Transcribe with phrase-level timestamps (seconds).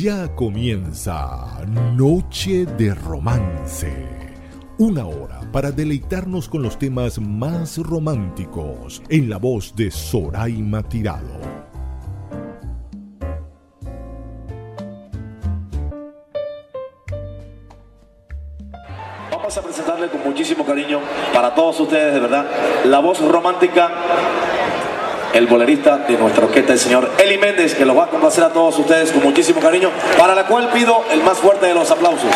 [0.00, 1.58] Ya comienza
[1.96, 3.92] Noche de Romance.
[4.78, 11.40] Una hora para deleitarnos con los temas más románticos en la voz de Soraima Tirado.
[19.32, 21.00] Vamos a presentarle con muchísimo cariño
[21.34, 22.46] para todos ustedes, de verdad,
[22.84, 23.90] la voz romántica
[25.32, 28.52] el bolerista de nuestra orquesta, el señor Eli Méndez, que lo va a complacer a
[28.52, 32.30] todos ustedes con muchísimo cariño, para la cual pido el más fuerte de los aplausos.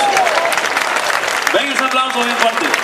[1.55, 2.82] Ven ese aplauso bien fuerte.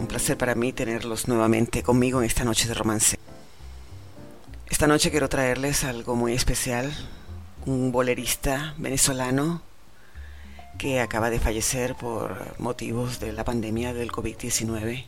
[0.00, 3.20] Un placer para mí tenerlos nuevamente conmigo en esta noche de romance.
[4.68, 6.92] Esta noche quiero traerles algo muy especial,
[7.64, 9.62] un bolerista venezolano
[10.76, 15.06] que acaba de fallecer por motivos de la pandemia del COVID-19.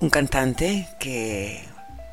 [0.00, 1.62] Un cantante que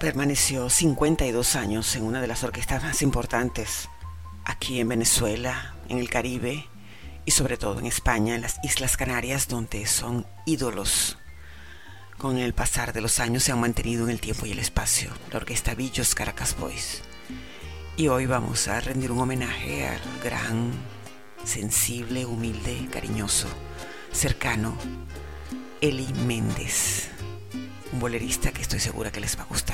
[0.01, 3.87] permaneció 52 años en una de las orquestas más importantes
[4.43, 6.65] aquí en Venezuela, en el Caribe
[7.25, 11.17] y sobre todo en España, en las Islas Canarias, donde son ídolos.
[12.17, 15.09] Con el pasar de los años se han mantenido en el tiempo y el espacio,
[15.31, 17.01] la orquesta Villos Caracas Boys.
[17.97, 20.71] Y hoy vamos a rendir un homenaje al gran,
[21.43, 23.47] sensible, humilde, cariñoso,
[24.11, 24.77] cercano,
[25.81, 27.09] Eli Méndez,
[27.91, 29.64] un bolerista que estoy segura que les va a gustar.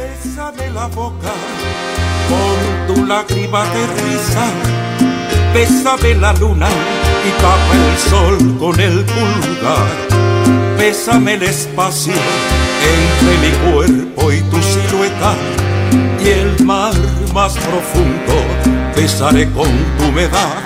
[0.00, 1.32] Bésame la boca
[2.30, 4.46] con tu lágrima de risa,
[5.52, 6.68] bésame la luna
[7.28, 9.90] y tapa el sol con el pulgar.
[10.78, 12.14] Bésame el espacio
[12.94, 15.34] entre mi cuerpo y tu silueta
[16.24, 16.94] y el mar
[17.34, 18.36] más profundo
[18.96, 19.68] besaré con
[19.98, 20.62] tu humedad.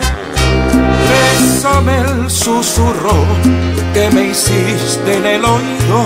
[1.11, 3.25] Bésame el susurro
[3.93, 6.05] que me hiciste en el oído,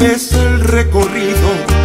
[0.00, 1.80] es el recorrido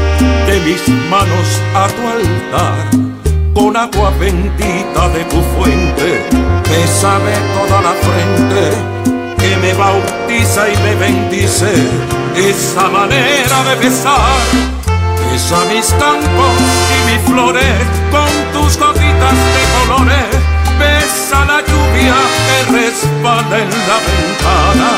[0.47, 3.05] de mis manos a tu altar.
[3.53, 6.25] Con agua bendita de tu fuente,
[6.69, 8.95] bésame toda la frente
[9.37, 11.71] que me bautiza y me bendice.
[12.35, 14.41] Esa manera de besar,
[15.31, 16.57] besa mis campos
[16.95, 17.77] y mis flores
[18.11, 20.29] con tus gotitas de colores.
[20.77, 24.89] Besa la lluvia que resbala en la ventana.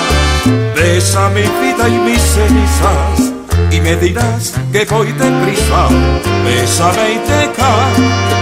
[0.76, 3.37] Besa mi vida y mis cenizas
[3.72, 5.88] y me dirás que voy deprisa.
[6.44, 7.74] Bésame y deja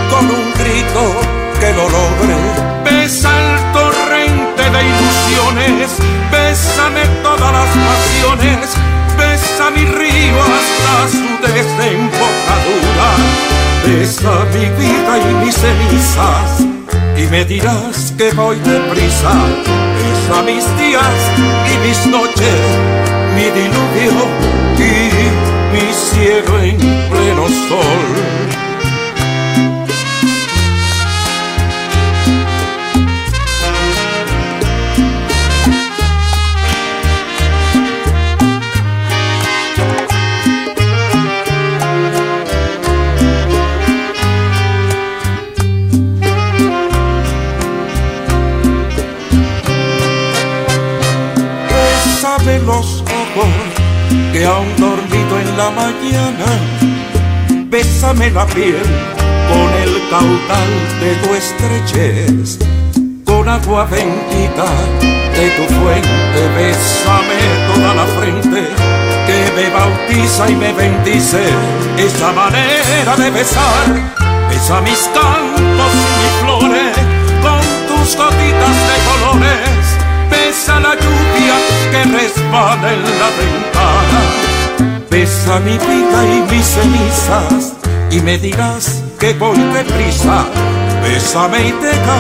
[0.10, 1.04] con un grito
[1.60, 2.36] que lo logre.
[2.84, 5.98] Besa el torrente de ilusiones,
[6.32, 8.70] bésame todas las pasiones,
[9.18, 13.10] besa mi río hasta su desembocadura.
[13.86, 16.76] Besa mi vida y mis cenizas
[17.18, 19.32] y me dirás que voy deprisa.
[19.98, 21.18] Besa mis días
[21.72, 22.60] y mis noches,
[23.36, 25.05] mi diluvio y
[25.96, 28.46] cielo en pleno sol.
[52.66, 53.54] Los ojos
[54.34, 55.05] que aún dormido
[55.46, 56.50] en la mañana,
[57.68, 58.82] bésame la piel
[59.50, 60.72] con el caudal
[61.02, 62.60] de tu estrechez,
[63.26, 64.68] con agua bendita
[65.36, 68.64] de tu fuente, bésame toda la frente.
[69.28, 71.44] Que me bautiza y me bendice,
[71.98, 73.88] esa manera de besar,
[74.50, 76.98] besa mis campos y mis flores
[77.42, 79.84] con tus gotitas de colores,
[80.30, 81.56] besa la lluvia
[81.92, 84.45] que resbala en la ventana.
[85.16, 87.72] Besa mi vida y mis cenizas
[88.12, 90.44] y me dirás que voy deprisa.
[91.02, 92.20] Bésame y deja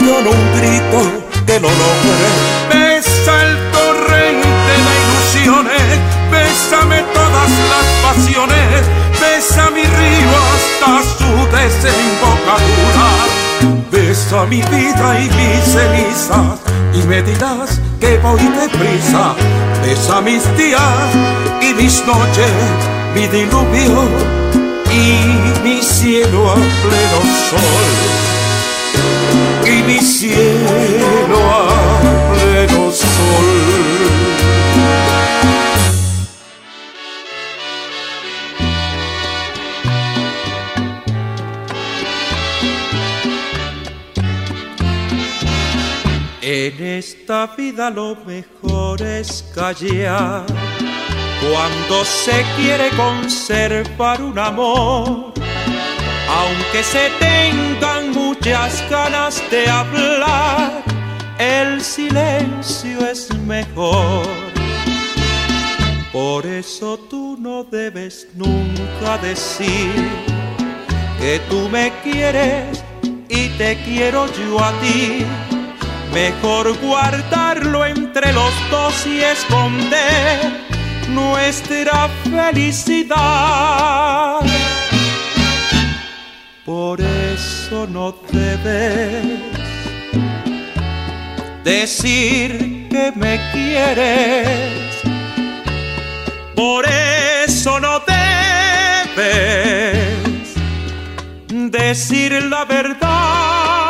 [0.00, 1.00] con un grito
[1.46, 2.28] que lo logre.
[2.70, 5.98] Besa el torrente de ilusiones,
[6.32, 8.82] bésame todas las pasiones,
[9.20, 13.08] besa mi río hasta su desembocadura.
[13.92, 16.58] Besa mi vida y mis cenizas
[16.92, 19.36] y me dirás que voy deprisa.
[19.88, 20.82] Besa mis días
[21.62, 22.52] y mis noches,
[23.14, 24.06] mi diluvio
[24.92, 27.88] y mi cielo a pleno sol.
[29.64, 31.68] Y mi cielo a
[32.34, 33.97] pleno sol.
[46.50, 50.46] En esta vida lo mejor es callar
[51.42, 55.34] cuando se quiere conservar un amor,
[56.26, 60.82] aunque se tengan muchas ganas de hablar,
[61.38, 64.26] el silencio es mejor.
[66.10, 69.92] Por eso tú no debes nunca decir
[71.20, 72.82] que tú me quieres
[73.28, 75.26] y te quiero yo a ti.
[76.24, 80.50] Mejor guardarlo entre los dos y esconder
[81.10, 83.14] nuestra felicidad.
[86.64, 89.22] Por eso no debes
[91.62, 95.00] decir que me quieres.
[96.56, 96.84] Por
[97.46, 98.02] eso no
[99.14, 99.38] debes
[101.70, 103.87] decir la verdad.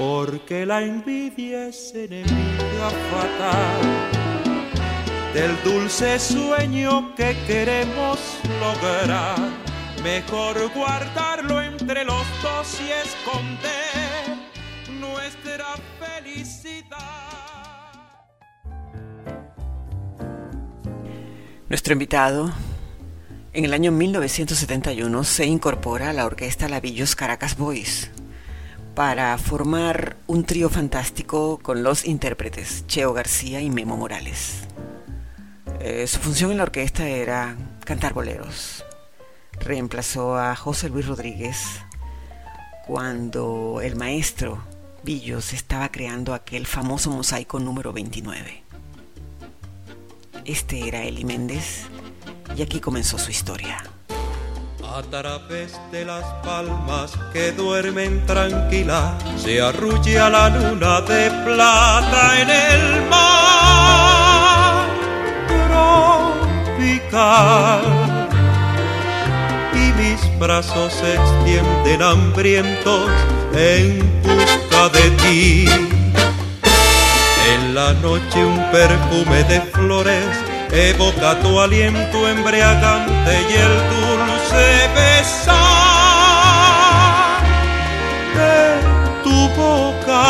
[0.00, 3.82] Porque la envidia es enemiga fatal
[5.34, 8.18] del dulce sueño que queremos
[8.60, 9.36] lograr.
[10.02, 14.38] Mejor guardarlo entre los dos y esconder
[14.98, 15.66] nuestra
[15.98, 16.96] felicidad.
[21.68, 22.50] Nuestro invitado
[23.52, 28.10] en el año 1971 se incorpora a la orquesta Lavillos Caracas Boys
[28.94, 34.62] para formar un trío fantástico con los intérpretes Cheo García y Memo Morales.
[35.80, 38.84] Eh, su función en la orquesta era cantar boleros.
[39.60, 41.58] reemplazó a José Luis Rodríguez
[42.86, 44.62] cuando el maestro
[45.02, 48.62] Villos estaba creando aquel famoso mosaico número 29.
[50.44, 51.84] Este era Eli Méndez
[52.56, 53.82] y aquí comenzó su historia.
[54.92, 62.50] A través de las palmas que duermen tranquila, se arrulla la luna de plata en
[62.50, 64.88] el mar
[66.68, 67.82] tropical.
[69.74, 73.10] Y mis brazos se extienden hambrientos
[73.54, 75.66] en busca de ti.
[77.54, 80.26] En la noche un perfume de flores
[80.72, 84.19] evoca tu aliento embriagante y el dulce
[84.94, 85.60] besar
[88.34, 88.80] de
[89.22, 90.26] tu boca.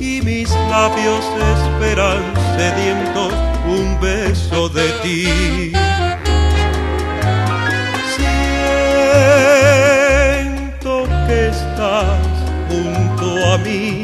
[0.00, 1.24] Y mis labios
[1.54, 2.22] esperan
[2.56, 3.32] sedientos
[3.66, 5.72] un beso de ti.
[10.84, 10.92] Siento
[11.26, 12.18] que estás
[12.68, 14.03] junto a mí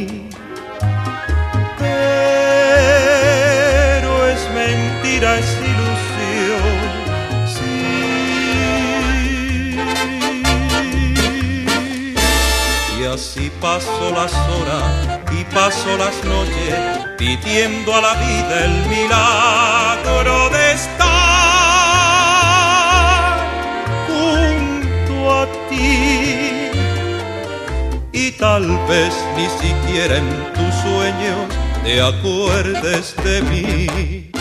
[13.31, 16.75] Así paso las horas y paso las noches
[17.17, 21.09] pidiendo a la vida el milagro de estar
[24.09, 26.73] junto a ti.
[28.11, 31.47] Y tal vez ni siquiera en tus sueños
[31.85, 34.40] te acuerdes de mí.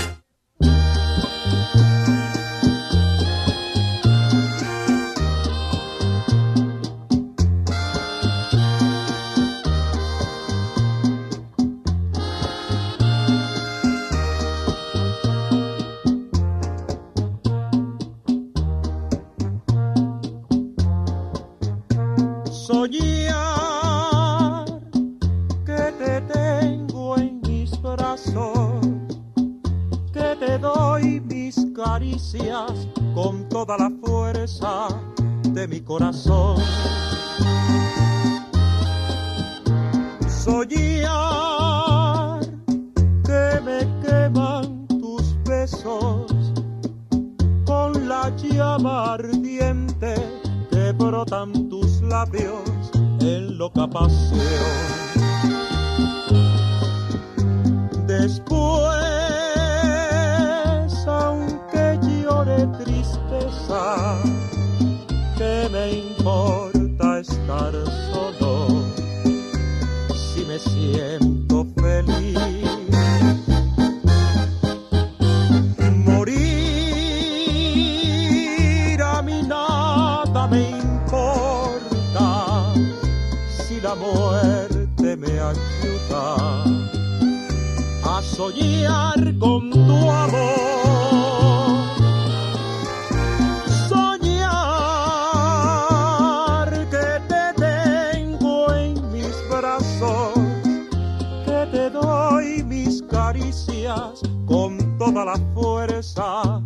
[105.13, 106.62] Toda la fuerza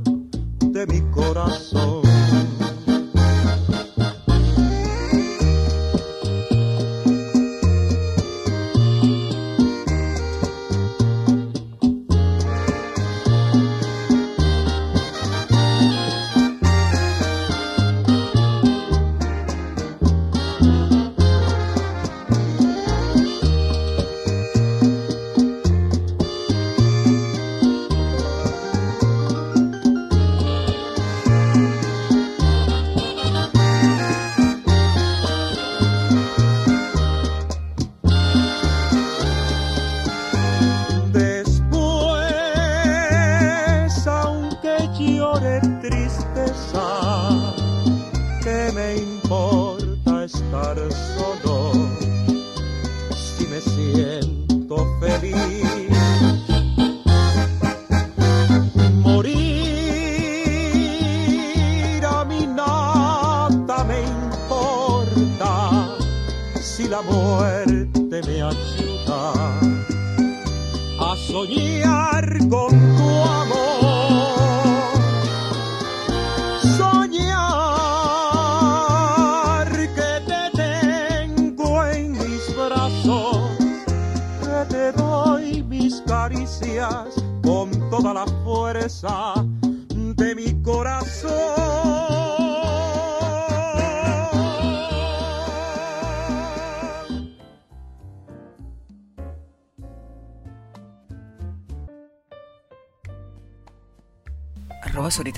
[0.59, 2.02] de mi corazón.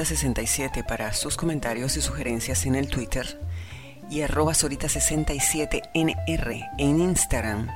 [0.06, 3.42] Sorita67 para sus comentarios y sugerencias en el Twitter
[4.10, 7.68] y arroba Sorita67NR en Instagram,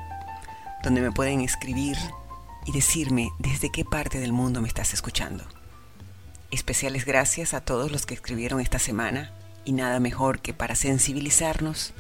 [0.84, 1.98] donde me pueden escribir
[2.68, 5.44] y decirme desde qué parte del mundo me estás escuchando.
[6.52, 9.34] Especiales gracias a todos los que escribieron esta semana
[9.66, 11.96] y nada mejor que para sensibilizarnos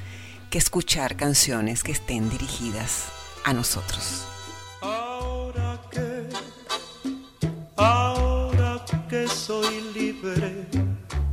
[0.51, 3.05] que escuchar canciones que estén dirigidas
[3.45, 4.27] a nosotros.
[10.21, 10.65] Libre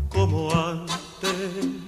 [0.09, 1.86] como antes.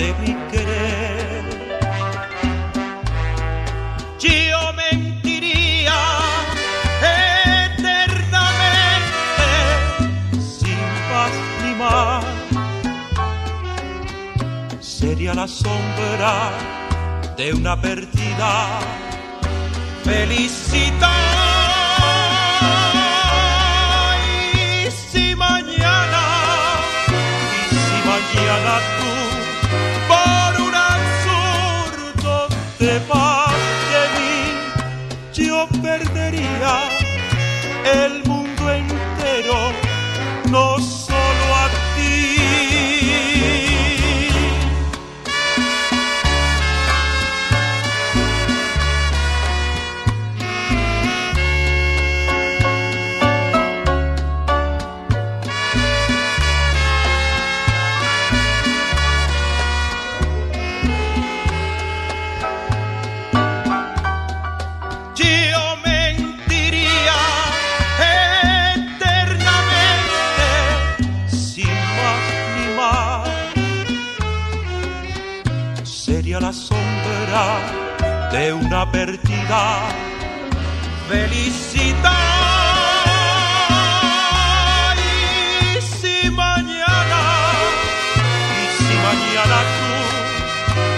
[0.00, 1.44] De mi querer.
[4.18, 6.00] Yo mentiría
[7.66, 9.48] eternamente
[10.58, 12.24] sin paz ni más
[14.80, 16.32] sería la sombra
[17.36, 18.52] de una perdida
[20.04, 21.20] felicidad.
[24.86, 26.22] Y si mañana,
[27.70, 28.99] y si mañana
[33.08, 34.36] de mí,
[35.32, 36.74] yo perdería
[37.84, 38.39] el mundo
[78.52, 79.88] una perdida
[81.08, 82.10] felicidad.
[85.76, 87.22] Y si mañana,
[88.60, 89.92] y si mañana tú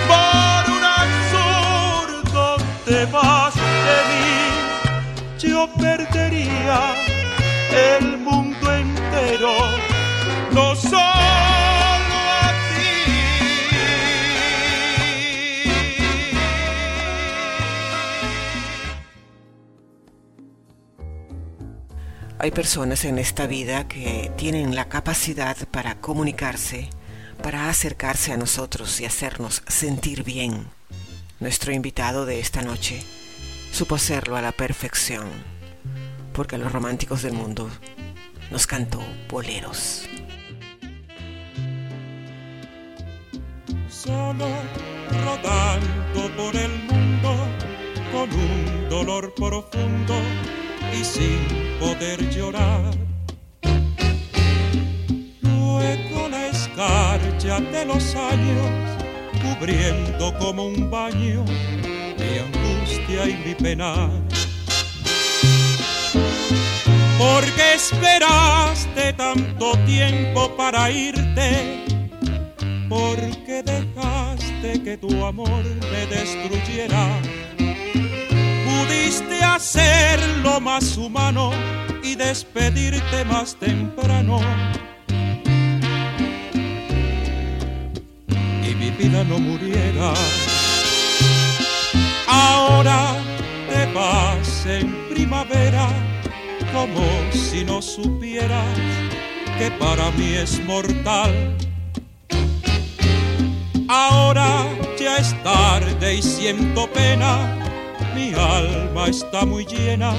[0.09, 6.81] por un absurdo te vas de mí, yo perdería
[7.99, 9.55] el mundo entero.
[10.53, 11.42] No soy
[22.43, 26.91] Hay personas en esta vida que tienen la capacidad para comunicarse,
[27.41, 30.67] para acercarse a nosotros y hacernos sentir bien.
[31.39, 33.01] Nuestro invitado de esta noche
[33.71, 35.29] supo hacerlo a la perfección,
[36.33, 37.71] porque a los románticos del mundo
[38.51, 40.09] nos cantó boleros.
[43.89, 44.49] Solo
[45.25, 47.37] rodando por el mundo
[48.11, 50.15] con un dolor profundo
[50.93, 51.39] y sin
[51.79, 52.95] poder llorar.
[55.41, 58.71] Luego la escarcha de los años
[59.43, 61.45] cubriendo como un baño
[62.19, 64.11] mi angustia y mi pena.
[67.19, 71.85] Porque esperaste tanto tiempo para irte,
[72.89, 77.21] porque dejaste que tu amor me destruyera
[78.83, 81.51] pudiste hacerlo más humano
[82.03, 84.41] y despedirte más temprano.
[88.69, 90.15] Y mi vida no muriera.
[92.27, 93.15] Ahora
[93.69, 95.89] te vas en primavera
[96.73, 98.77] como si no supieras
[99.59, 101.57] que para mí es mortal.
[103.89, 104.67] Ahora
[104.99, 107.62] ya es tarde y siento pena
[108.15, 110.13] mi alma está muy llena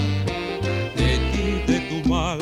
[0.95, 2.39] de ti, de tu mal.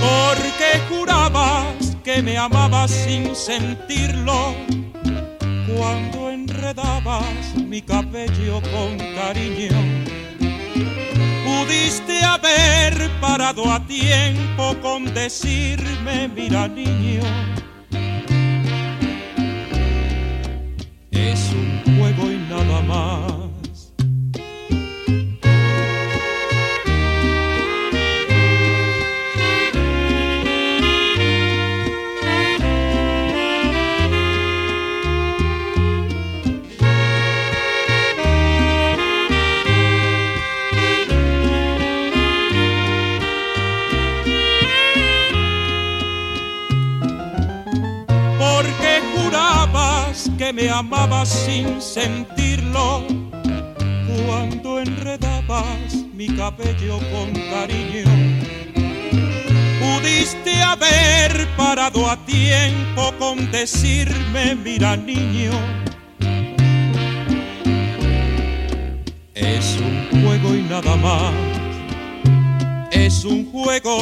[0.00, 4.54] Porque jurabas que me amabas sin sentirlo
[5.74, 9.76] cuando enredabas mi cabello con cariño.
[11.44, 17.22] Pudiste haber parado a tiempo con decirme, mira niño
[22.48, 23.35] nada más.
[50.46, 53.02] Que me amabas sin sentirlo
[54.26, 58.04] cuando enredabas mi cabello con cariño.
[59.80, 65.50] Pudiste haber parado a tiempo con decirme, mira niño,
[69.34, 71.32] es un juego y nada más,
[72.92, 73.98] es un juego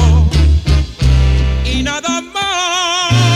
[1.64, 3.33] y nada más.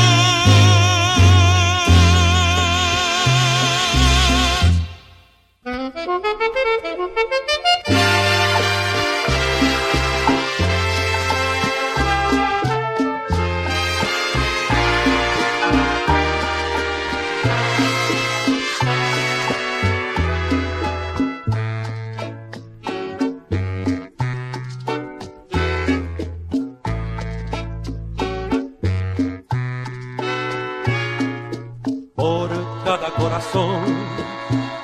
[33.19, 33.85] Corazón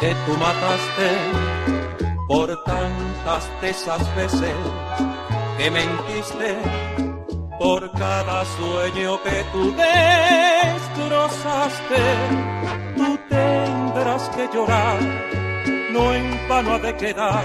[0.05, 1.09] que tú mataste
[2.29, 4.55] por tantas de esas veces
[5.57, 6.59] que mentiste,
[7.59, 9.75] por cada sueño que tú
[10.85, 12.03] destrozaste,
[12.99, 14.99] tú tendrás que llorar,
[15.93, 17.45] no en vano ha de quedar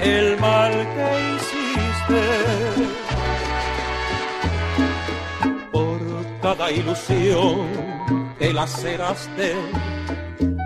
[0.00, 2.22] el mal que hiciste.
[5.72, 6.00] Por
[6.40, 7.68] cada ilusión
[8.38, 9.54] que laceraste,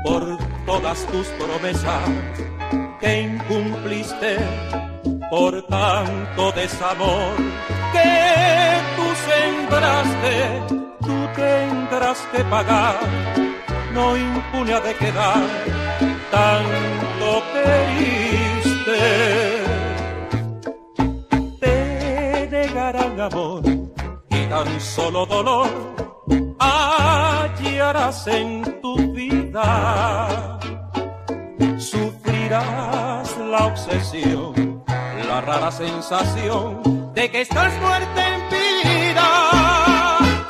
[0.05, 0.40] por
[0.71, 2.09] todas tus promesas
[3.01, 4.37] que incumpliste
[5.29, 7.35] por tanto desamor
[7.95, 8.13] que
[8.97, 10.35] tú sembraste,
[11.01, 13.01] tú tendrás que pagar,
[13.93, 15.43] no impune de quedar
[16.31, 19.03] tanto queriste.
[21.63, 23.63] Te negarán amor
[24.39, 25.69] y tan solo dolor
[26.61, 30.60] hallarás en tu vida
[32.51, 34.83] la obsesión,
[35.29, 39.29] la rara sensación de que estás muerta en vida.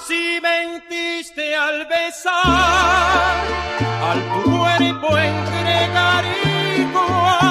[0.07, 3.37] Si mentiste al besar,
[4.11, 6.25] al tu cuerpo entregar
[6.79, 7.50] igual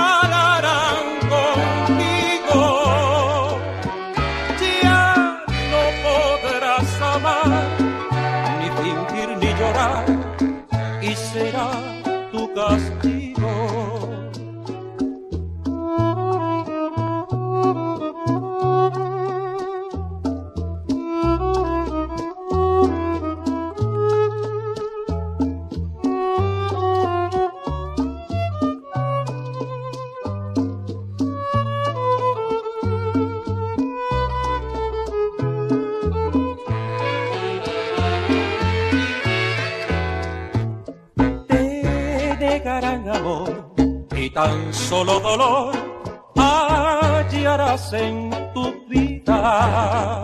[44.90, 45.90] solo dolor
[46.36, 50.24] hallarás en tu vida.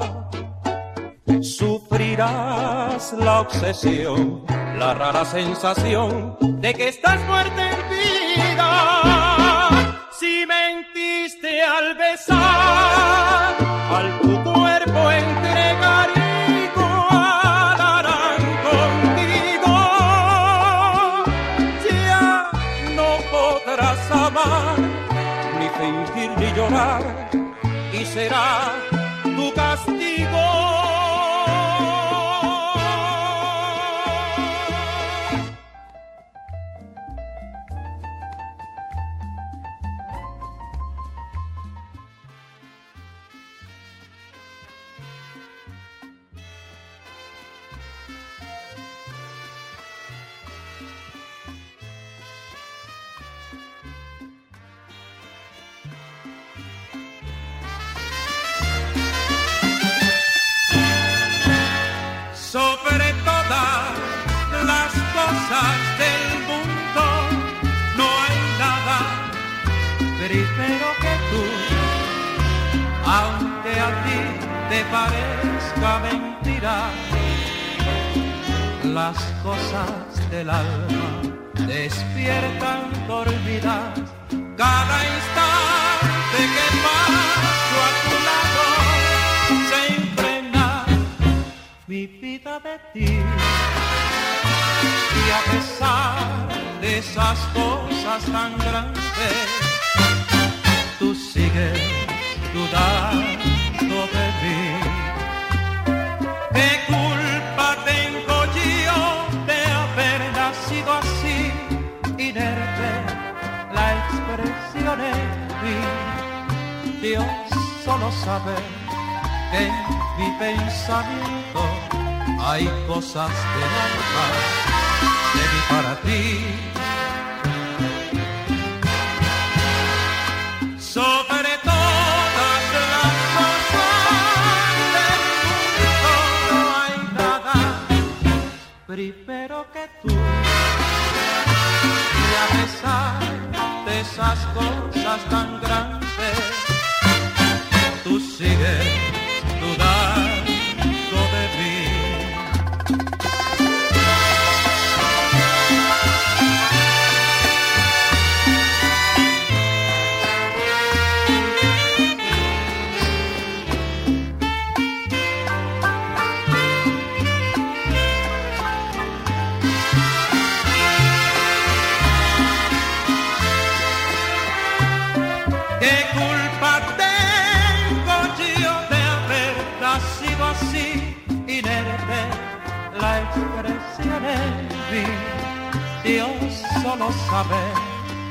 [1.42, 4.44] Sufrirás la obsesión,
[4.80, 8.70] la rara sensación de que estás muerta en vida.
[10.20, 13.56] Si mentiste al besar,
[13.98, 15.35] al tu cuerpo entregar
[27.92, 28.95] y será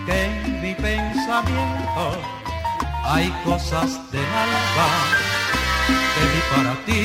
[0.06, 2.20] que en mi pensamiento
[3.04, 4.88] hay cosas de alma
[6.14, 7.04] que vi para ti.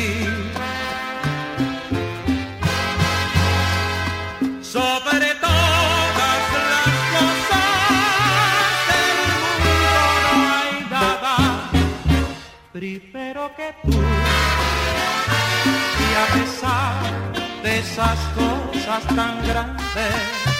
[4.61, 6.83] Sobre todas las
[7.15, 7.67] cosas
[8.89, 9.09] del
[9.43, 9.91] mundo
[10.23, 11.35] no hay nada
[12.71, 13.97] primero que tú.
[16.05, 16.93] Y a pesar
[17.63, 20.58] de esas cosas tan grandes,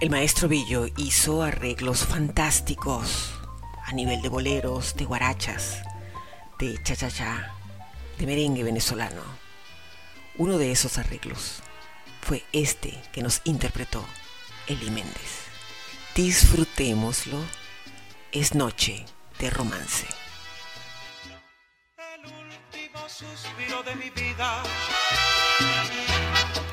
[0.00, 3.32] El maestro Billo hizo arreglos fantásticos
[3.84, 5.82] a nivel de boleros, de guarachas,
[6.58, 7.54] de cha-cha-cha,
[8.18, 9.20] de merengue venezolano.
[10.38, 11.62] Uno de esos arreglos
[12.22, 14.02] fue este que nos interpretó
[14.68, 15.44] Eli Méndez.
[16.14, 17.38] Disfrutémoslo,
[18.32, 19.04] es noche
[19.38, 20.06] de romance.
[21.98, 24.62] El último suspiro de mi vida,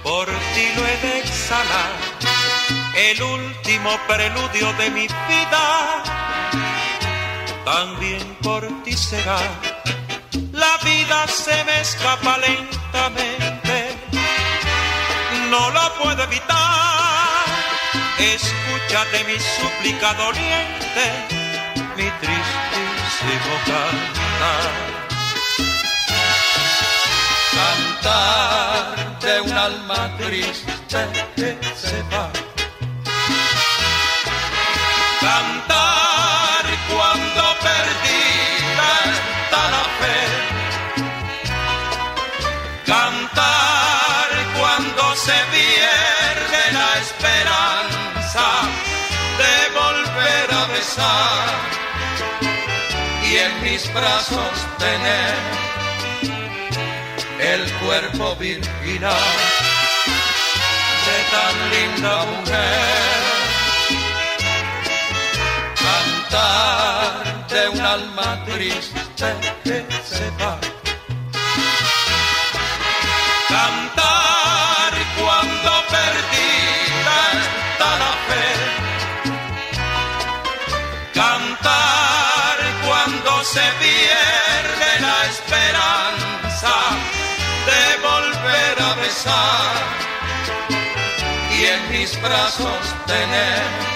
[0.02, 1.92] por ti lo he de exhalar,
[2.98, 6.04] el último preludio de mi vida
[7.64, 9.38] también por ti será.
[10.52, 13.96] La vida se me escapa lentamente,
[15.52, 17.46] no lo puedo evitar.
[18.18, 21.06] Escúchate mi súplica doliente,
[21.98, 24.72] mi tristísimo cantar.
[27.60, 31.06] Cantar de una alma triste
[31.36, 32.47] que se va.
[35.28, 40.20] Cantar cuando perdida está la fe.
[42.86, 48.48] Cantar cuando se pierde la esperanza
[49.42, 51.46] de volver a besar
[53.30, 55.36] y en mis brazos tener
[57.54, 59.36] el cuerpo virginal
[61.06, 63.27] de tan linda mujer.
[67.98, 69.30] Alma triste
[69.64, 69.78] que
[70.12, 70.54] se va.
[73.56, 78.48] Cantar cuando perdida está la fe.
[81.22, 86.76] Cantar cuando se pierde la esperanza
[87.70, 89.74] de volver a besar
[91.56, 92.82] y en mis brazos
[93.14, 93.88] tener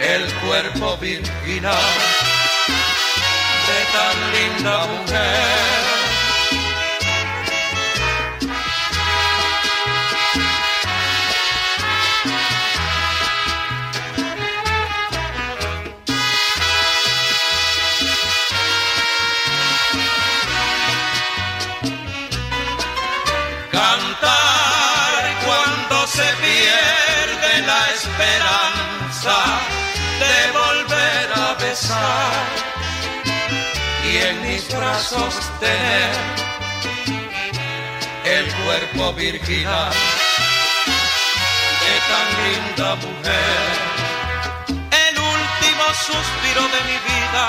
[0.00, 2.19] el cuerpo virginal
[4.58, 5.89] tan linda
[34.80, 36.10] en mis brazos tener
[38.24, 39.92] el cuerpo virginal
[41.80, 43.68] de tan linda mujer.
[45.08, 47.44] El último suspiro de mi vida,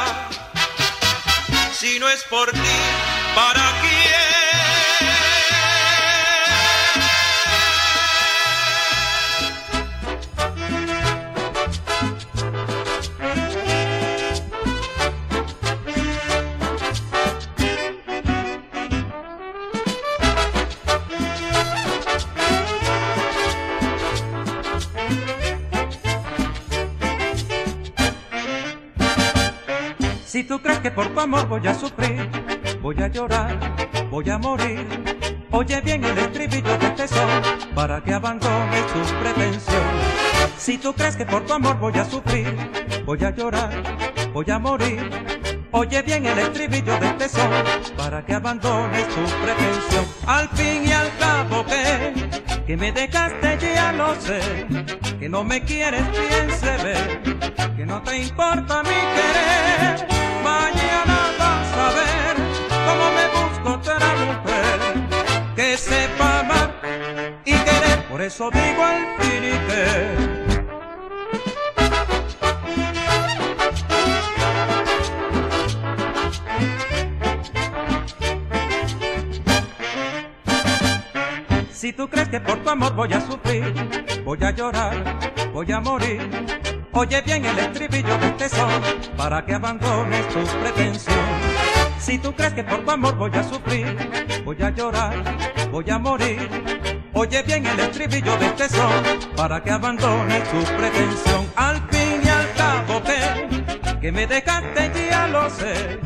[1.73, 2.59] si no es por ti,
[3.35, 4.00] ¿para quién?
[31.21, 32.29] Amor voy a sufrir,
[32.81, 33.57] voy a llorar,
[34.09, 34.87] voy a morir.
[35.51, 37.29] Oye bien el estribillo de este son
[37.75, 39.83] para que abandones tu pretensión.
[40.57, 42.55] Si tú crees que por tu amor voy a sufrir,
[43.05, 43.71] voy a llorar,
[44.33, 45.09] voy a morir.
[45.71, 47.51] Oye bien el estribillo de este son
[47.95, 50.05] para que abandones tu pretensión.
[50.25, 54.39] Al fin y al cabo que, que me dejaste ya lo sé,
[55.19, 59.60] que no me quieres bien se ve, que no te importa mi querer
[68.49, 70.17] digo al que.
[81.71, 83.73] Si tú crees que por tu amor voy a sufrir,
[84.23, 85.19] voy a llorar,
[85.53, 88.69] voy a morir Oye bien el estribillo de este son
[89.15, 91.23] para que abandones tus pretensiones.
[91.97, 93.97] Si tú crees que por tu amor voy a sufrir,
[94.43, 95.13] voy a llorar,
[95.71, 96.60] voy a morir.
[97.21, 99.03] Oye bien el estribillo de este son
[99.35, 101.45] para que abandones tu pretensión.
[101.55, 105.99] Al fin y al cabo que, que me dejaste ya lo sé,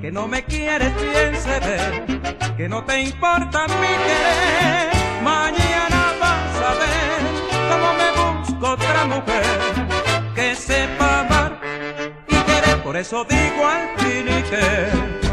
[0.00, 4.90] que no me quieres bien se ve, que no te importa mi querer.
[5.24, 7.20] Mañana vas a ver
[7.68, 11.60] cómo me busco otra mujer que sepa amar
[12.28, 12.80] y querer.
[12.84, 15.29] Por eso digo al fin y que.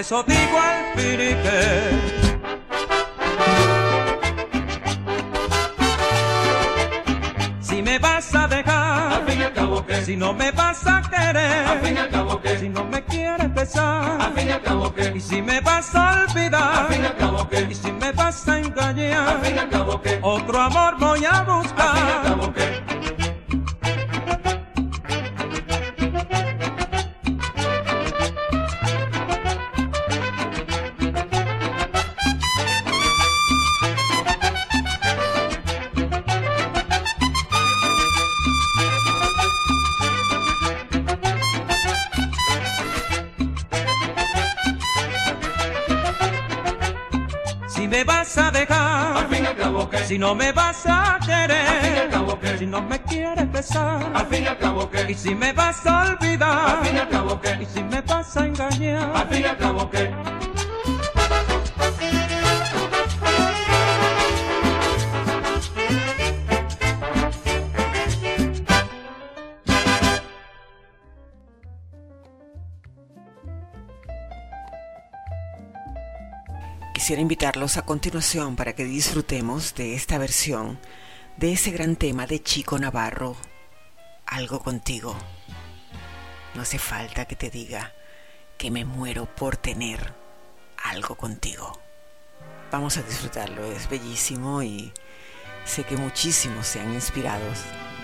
[0.00, 2.20] Eso digo al fin y que.
[7.98, 11.66] vas a dejar, al fin y al cabo que, si no me vas a querer,
[11.66, 14.62] al fin y al cabo que, si no me quieres besar, al fin y al
[14.62, 17.74] cabo que, y si me vas a olvidar, al fin y al cabo que, y
[17.74, 21.42] si me vas a engañar, al fin y al cabo que, otro amor voy a
[21.42, 22.99] buscar, al fin y al cabo que.
[50.10, 53.00] Si no me vas a al fin y al querer, cabo que, si no me
[53.02, 56.30] quieres besar, al fin y al cabo y que, si me vas a al fin
[56.30, 59.16] y olvidar, al cabo y que, si me vas a engañar.
[59.16, 60.09] al fin y al cabo que.
[77.10, 80.78] Quisiera invitarlos a continuación para que disfrutemos de esta versión
[81.38, 83.34] de ese gran tema de Chico Navarro,
[84.26, 85.16] Algo contigo.
[86.54, 87.92] No hace falta que te diga
[88.56, 90.14] que me muero por tener
[90.84, 91.80] algo contigo.
[92.70, 94.92] Vamos a disfrutarlo, es bellísimo y
[95.64, 97.44] sé que muchísimos se han inspirado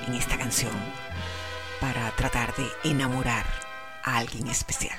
[0.08, 0.74] en esta canción
[1.80, 3.46] para tratar de enamorar
[4.02, 4.98] a alguien especial.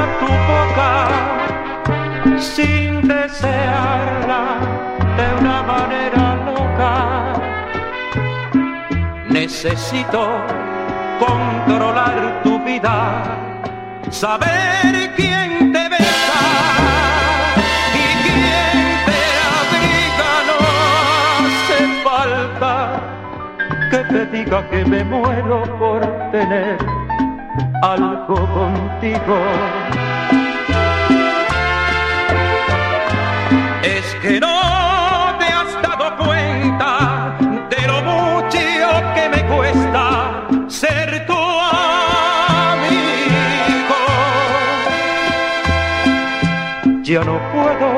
[2.41, 4.57] sin desearla
[5.15, 6.93] de una manera loca.
[9.29, 10.27] Necesito
[11.19, 13.23] controlar tu vida,
[14.09, 16.43] saber quién te besa
[17.93, 19.21] y quién te
[19.59, 20.31] abriga.
[20.49, 20.57] No
[21.45, 22.73] hace falta
[23.91, 26.77] que te diga que me muero por tener
[27.83, 29.37] algo contigo.
[34.21, 37.35] Que no te has dado cuenta
[37.71, 38.59] de lo mucho
[39.15, 42.91] que me cuesta ser tu amigo.
[47.01, 47.89] Ya no puedo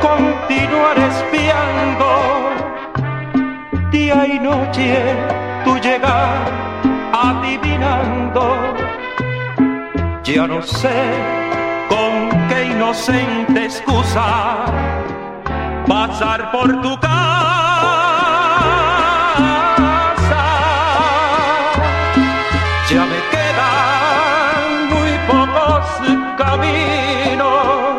[0.00, 2.08] continuar espiando
[3.92, 4.98] día y noche
[5.64, 6.50] tu llegar
[7.12, 8.74] adivinando.
[10.24, 11.12] Ya no sé
[11.88, 14.64] con qué inocente excusa
[15.86, 17.20] pasar por tu casa.
[22.90, 25.86] Ya me quedan muy pocos
[26.36, 27.96] caminos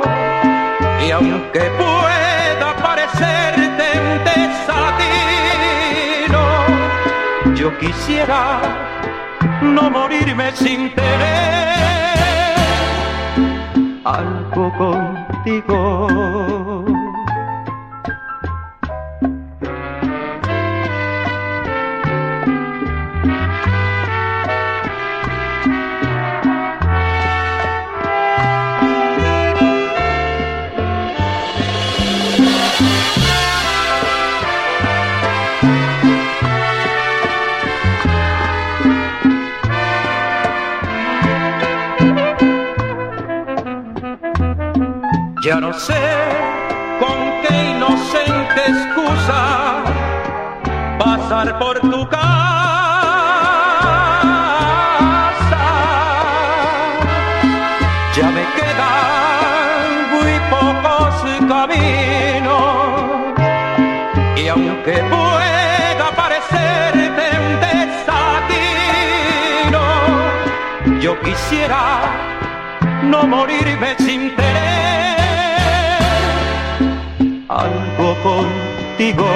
[1.05, 6.43] y aunque pueda parecerte un desatino,
[7.55, 8.41] yo quisiera
[9.61, 11.73] no morirme sin tener
[14.03, 16.92] algo contigo.
[45.53, 46.03] Ya no sé
[46.99, 49.83] con qué inocente excusa
[50.97, 52.25] pasar por tu casa.
[58.15, 61.13] Ya me quedan muy pocos
[61.47, 63.35] caminos
[64.35, 68.63] y aunque pueda parecerte un desatino,
[70.99, 71.83] yo quisiera
[73.03, 74.72] no morirme sin tener
[77.53, 79.27] algo contigo.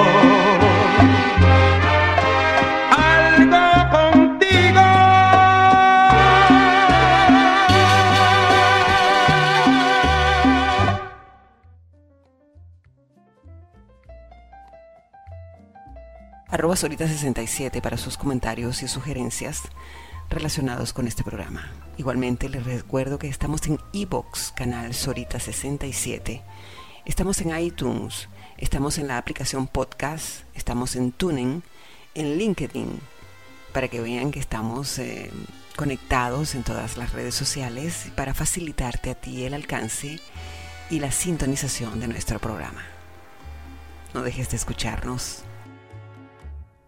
[2.91, 4.81] Algo contigo.
[16.49, 19.63] arroba Sorita67 para sus comentarios y sugerencias
[20.29, 21.69] relacionados con este programa.
[21.97, 26.41] Igualmente les recuerdo que estamos en iBox, canal Sorita67.
[27.07, 28.27] Estamos en iTunes,
[28.57, 31.63] estamos en la aplicación podcast, estamos en Tuning,
[32.15, 32.99] en LinkedIn,
[33.71, 35.31] para que vean que estamos eh,
[35.77, 40.19] conectados en todas las redes sociales para facilitarte a ti el alcance
[40.89, 42.83] y la sintonización de nuestro programa.
[44.13, 45.43] No dejes de escucharnos.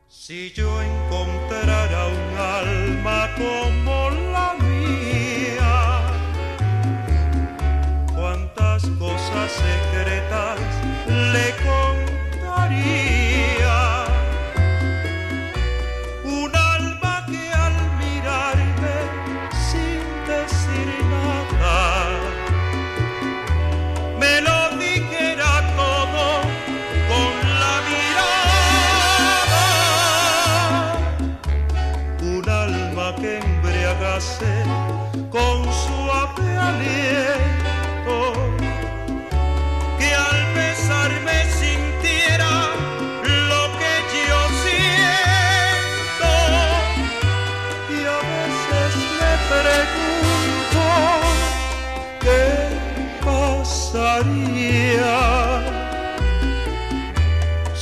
[0.10, 4.80] Si yo encontrara un alma como la mía,
[11.34, 11.89] le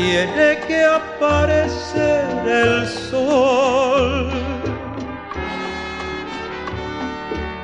[0.00, 4.30] tiene que aparecer el sol.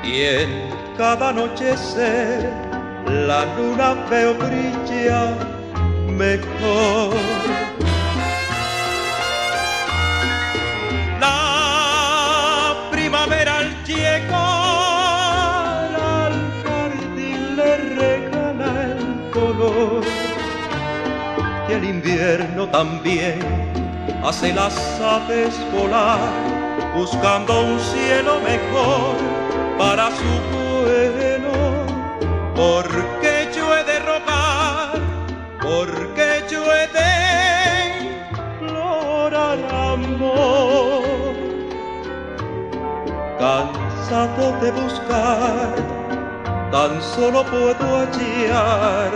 [0.03, 0.49] Y en
[0.97, 2.49] cada anochecer
[3.07, 5.33] la luna veo brillar
[6.07, 7.86] mejor.
[22.07, 23.39] Invierno también
[24.23, 26.19] hace las aves volar
[26.95, 29.15] buscando un cielo mejor
[29.77, 31.57] para su vuelo.
[32.55, 34.99] Porque yo he de rogar,
[35.61, 37.11] porque yo he de
[38.61, 39.59] implorar
[39.93, 41.35] amor.
[43.37, 45.75] Cansado de buscar,
[46.71, 49.11] tan solo puedo hallar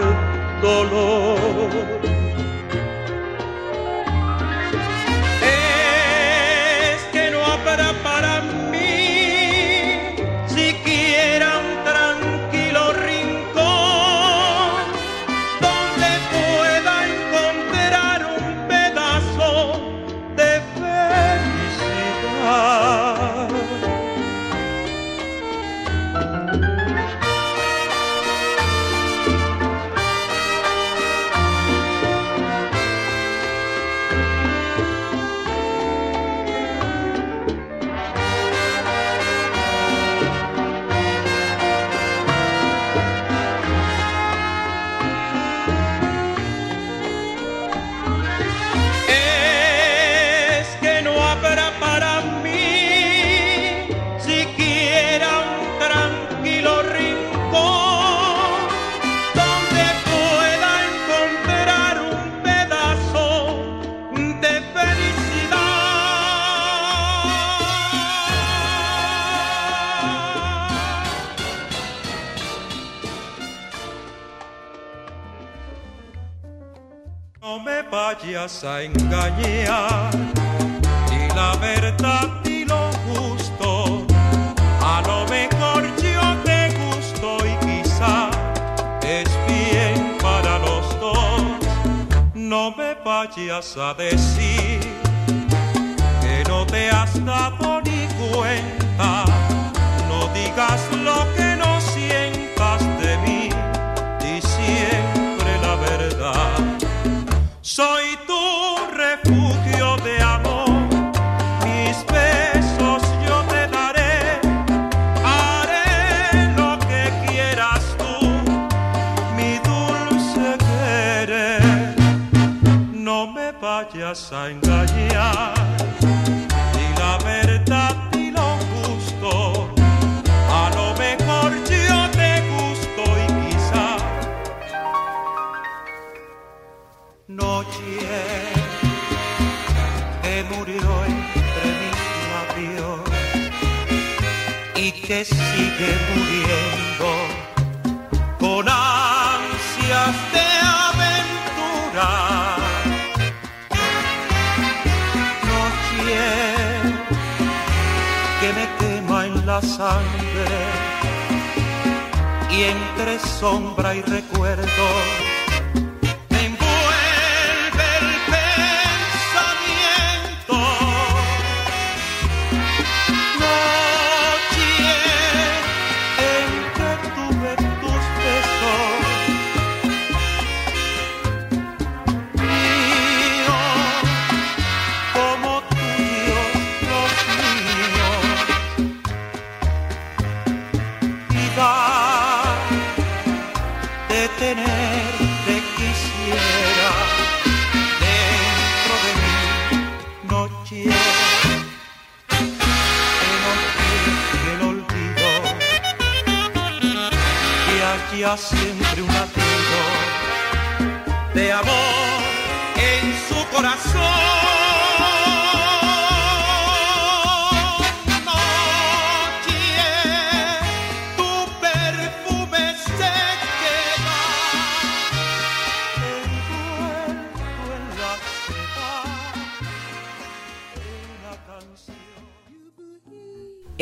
[0.61, 2.20] dolor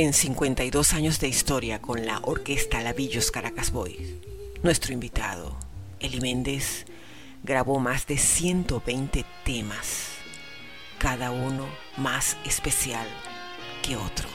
[0.10, 4.16] En 52 años de historia con la orquesta Lavillos Caracas Boys,
[4.64, 5.56] nuestro invitado,
[6.00, 6.88] Eli Méndez,
[7.44, 10.08] grabó más de 120 temas,
[10.98, 13.06] cada uno más especial
[13.84, 14.28] que otro.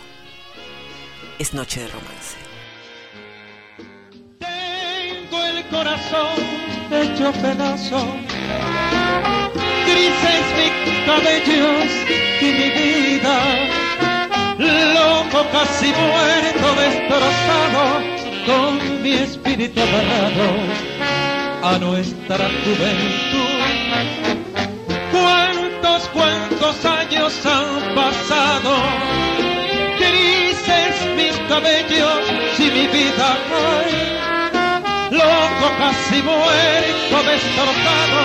[1.40, 2.36] Es noche de romance.
[4.38, 6.38] Tengo el corazón
[6.92, 8.06] hecho pedazo,
[9.86, 10.44] grises
[12.40, 13.83] y mi vida
[15.34, 17.82] loco casi muerto, destrozado,
[18.46, 20.48] con mi espíritu agarrado
[21.62, 23.54] a nuestra juventud.
[25.10, 28.74] ¿Cuántos, cuántos años han pasado?
[29.98, 32.20] Grises mis cabellos
[32.58, 33.92] y mi vida hoy,
[35.10, 38.20] loco casi muerto, destrozado,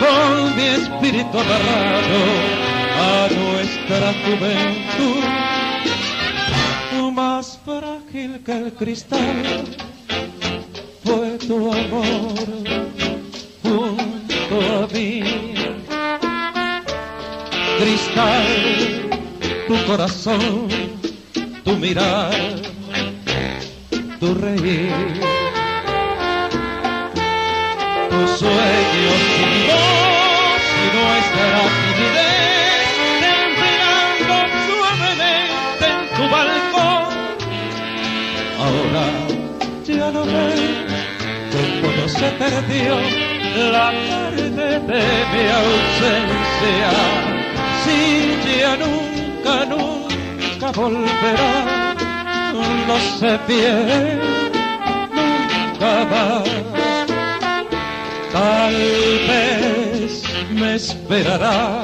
[0.00, 2.64] con mi espíritu agarrado
[2.96, 5.33] a nuestra juventud
[8.14, 9.64] frágil que el cristal
[11.04, 12.34] fue tu amor
[13.62, 15.22] junto a mí.
[17.78, 18.46] Cristal,
[19.66, 20.68] tu corazón,
[21.64, 22.32] tu mirar,
[24.20, 24.92] tu reír,
[28.10, 31.83] tus sueños sin voz y nuestra
[42.18, 42.96] se perdió
[43.72, 45.02] la tarde de
[45.32, 46.90] mi ausencia.
[47.82, 51.94] Si ya nunca, nunca volverá,
[52.86, 54.20] no se pierde
[55.12, 56.48] nunca más.
[58.32, 58.74] Tal
[59.28, 61.82] vez me esperará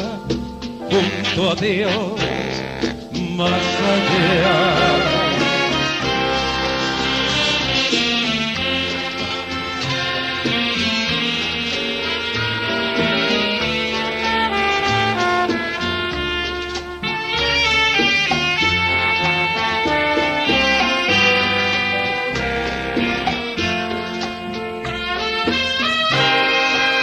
[0.91, 2.21] junto a Dios
[3.37, 3.63] más
[3.95, 5.10] allá.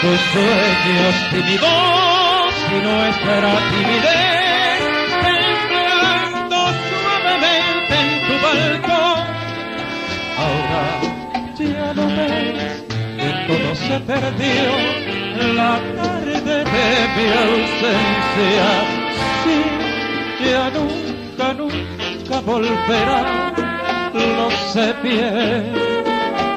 [0.08, 4.80] Tus sueños tímidos y nuestra timidez
[5.22, 9.26] temblando suavemente en tu balcón.
[10.43, 10.86] Ahora
[11.60, 12.86] ya lo ves
[13.18, 14.70] que todo se perdió
[15.55, 18.70] la tarde de mi ausencia.
[19.43, 19.58] Sí,
[20.45, 23.22] ya nunca, nunca volverá,
[24.14, 25.74] lo sé bien,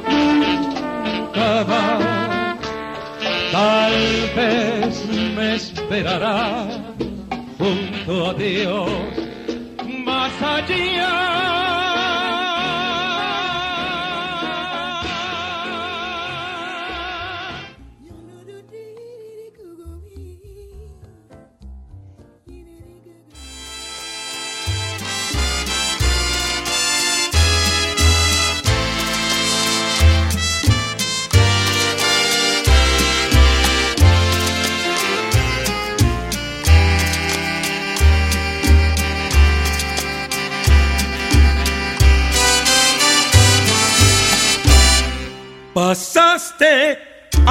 [0.06, 2.19] nunca más.
[3.52, 3.92] Tal
[4.36, 6.66] vez me esperará
[7.58, 8.90] junto a Dios
[10.04, 11.29] más allá.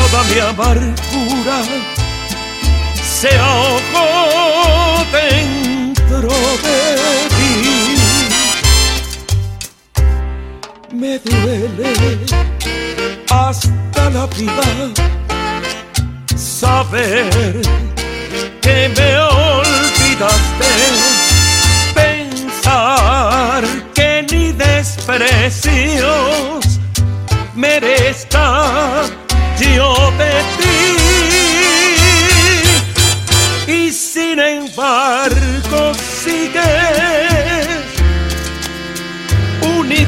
[0.00, 1.58] toda mi amargura
[3.02, 6.30] se ahogó dentro
[6.64, 6.78] de
[7.36, 7.54] ti.
[10.92, 11.92] Me duele
[13.30, 14.68] hasta la vida
[16.36, 17.30] saber
[18.60, 20.72] que me olvidaste,
[21.94, 23.62] pensar
[23.94, 25.60] que ni desprecios
[27.54, 29.04] merezca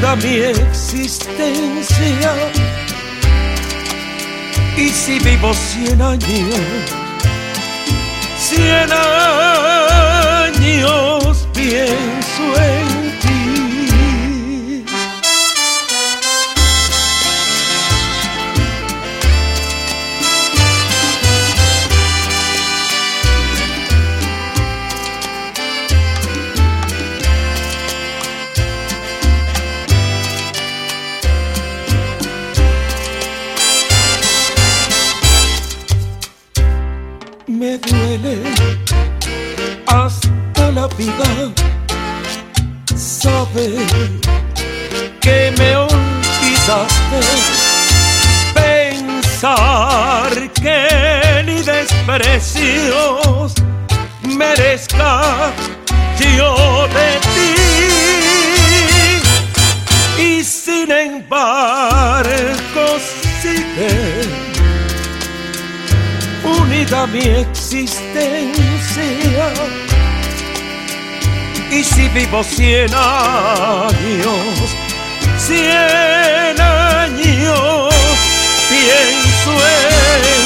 [0.02, 2.34] unida a mi existencia.
[4.76, 6.54] Y si vivo cien años,
[8.38, 8.90] cien
[10.50, 12.81] años pienso hasta
[40.82, 41.30] la vida
[42.96, 43.68] sabe
[45.20, 47.20] que me olvidaste.
[48.52, 50.30] Pensar
[50.60, 50.80] que
[51.46, 53.54] ni desprecios
[54.24, 55.52] merezca
[56.36, 57.54] yo de ti.
[60.20, 62.84] Y sin embargo
[63.40, 63.92] sigue
[66.44, 67.92] unida mi existencia.
[71.72, 74.76] Y si vivo cien años,
[75.38, 77.94] cien años,
[78.68, 80.41] pienso en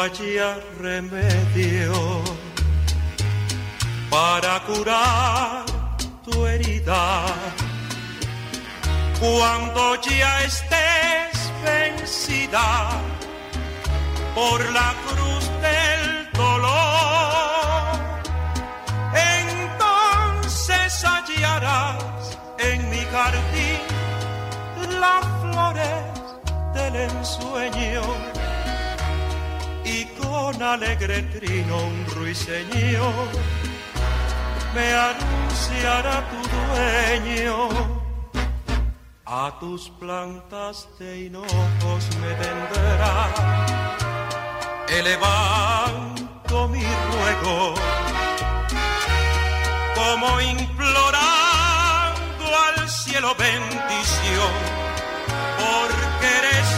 [0.00, 1.92] haya remedio
[4.10, 5.64] para curar
[6.24, 7.26] tu herida,
[9.20, 12.88] cuando ya estés vencida
[14.34, 17.98] por la cruz del dolor,
[19.36, 23.80] entonces hallarás en mi jardín
[24.98, 26.04] las flores
[26.72, 28.39] del ensueño
[30.30, 33.28] con alegre trino un ruiseñor
[34.74, 37.56] me anunciará tu dueño.
[39.26, 43.14] A tus plantas de hinojos me tendrá,
[44.88, 47.74] elevando mi ruego,
[49.98, 54.52] como implorando al cielo bendición,
[55.60, 56.68] porque eres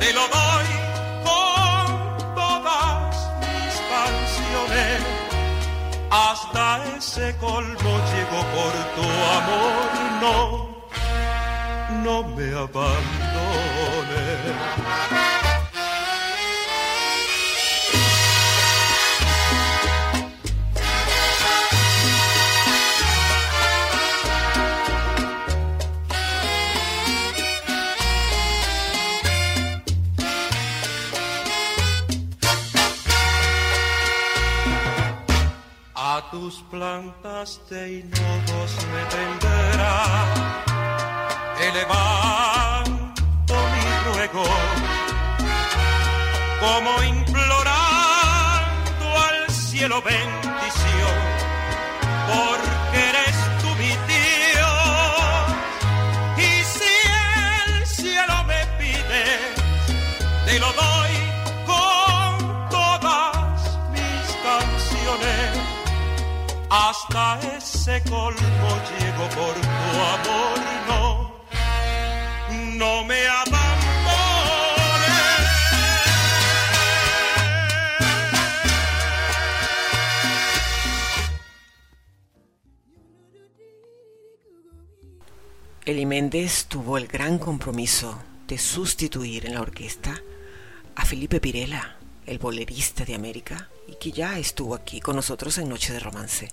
[0.00, 0.68] te lo doy
[1.28, 1.86] con
[2.34, 4.98] todas mis canciones.
[6.10, 6.62] Hasta
[6.96, 9.06] ese colmo llego por tu
[9.38, 9.88] amor,
[10.22, 10.36] no,
[12.04, 13.00] no me abandones.
[36.30, 40.04] Tus plantas de hinojos me tendrá,
[41.60, 44.46] elevando mi ruego,
[46.60, 51.18] como implorando al cielo bendición,
[52.28, 52.79] porque
[67.12, 69.68] Hasta ese colmo llego por tu
[70.14, 71.30] amor,
[72.78, 73.70] no, me abandones.
[85.84, 90.14] Eli Méndez tuvo el gran compromiso de sustituir en la orquesta
[90.94, 95.68] a Felipe Pirela, el bolerista de América, y que ya estuvo aquí con nosotros en
[95.68, 96.50] Noche de Romance.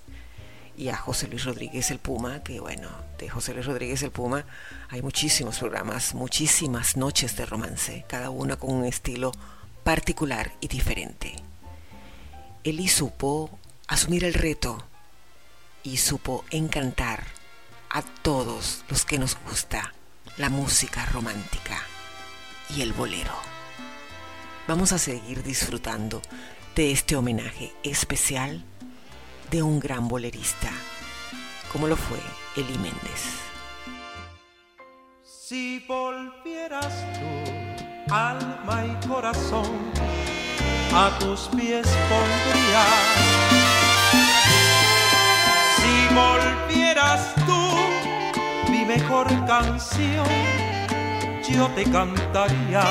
[0.78, 4.44] Y a José Luis Rodríguez el Puma, que bueno, de José Luis Rodríguez el Puma
[4.88, 9.32] hay muchísimos programas, muchísimas noches de romance, cada una con un estilo
[9.82, 11.34] particular y diferente.
[12.62, 13.58] Eli supo
[13.88, 14.84] asumir el reto
[15.82, 17.24] y supo encantar
[17.90, 19.92] a todos los que nos gusta
[20.36, 21.82] la música romántica
[22.76, 23.34] y el bolero.
[24.68, 26.22] Vamos a seguir disfrutando
[26.76, 28.64] de este homenaje especial
[29.50, 30.70] de un gran bolerista,
[31.72, 32.18] como lo fue
[32.56, 33.40] Eli Méndez.
[35.22, 39.70] Si volvieras tú, alma y corazón,
[40.94, 42.84] a tus pies pondría.
[45.76, 50.26] Si volvieras tú, mi mejor canción,
[51.48, 52.84] yo te cantaría.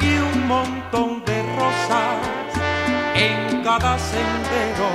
[0.00, 2.25] Y un montón de rosas
[3.66, 4.90] cada sendero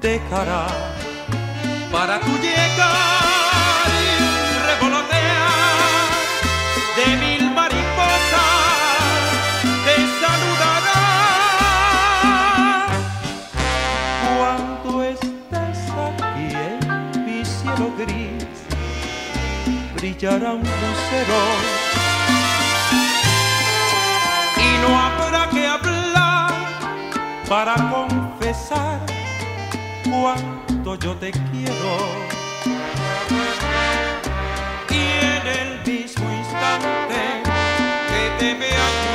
[0.00, 0.66] dejará
[1.92, 4.10] para tu llegar y
[4.66, 6.08] revolotear
[6.96, 9.22] de mil mariposas
[9.84, 11.02] te saludará.
[14.26, 16.80] Cuando estés aquí en
[17.24, 18.58] mi cielo gris
[19.94, 21.40] brillará un lucero.
[24.56, 24.90] Y no
[27.48, 29.00] para confesar
[30.04, 31.96] cuánto yo te quiero.
[34.90, 37.42] Y en el mismo instante
[38.08, 39.07] que te vea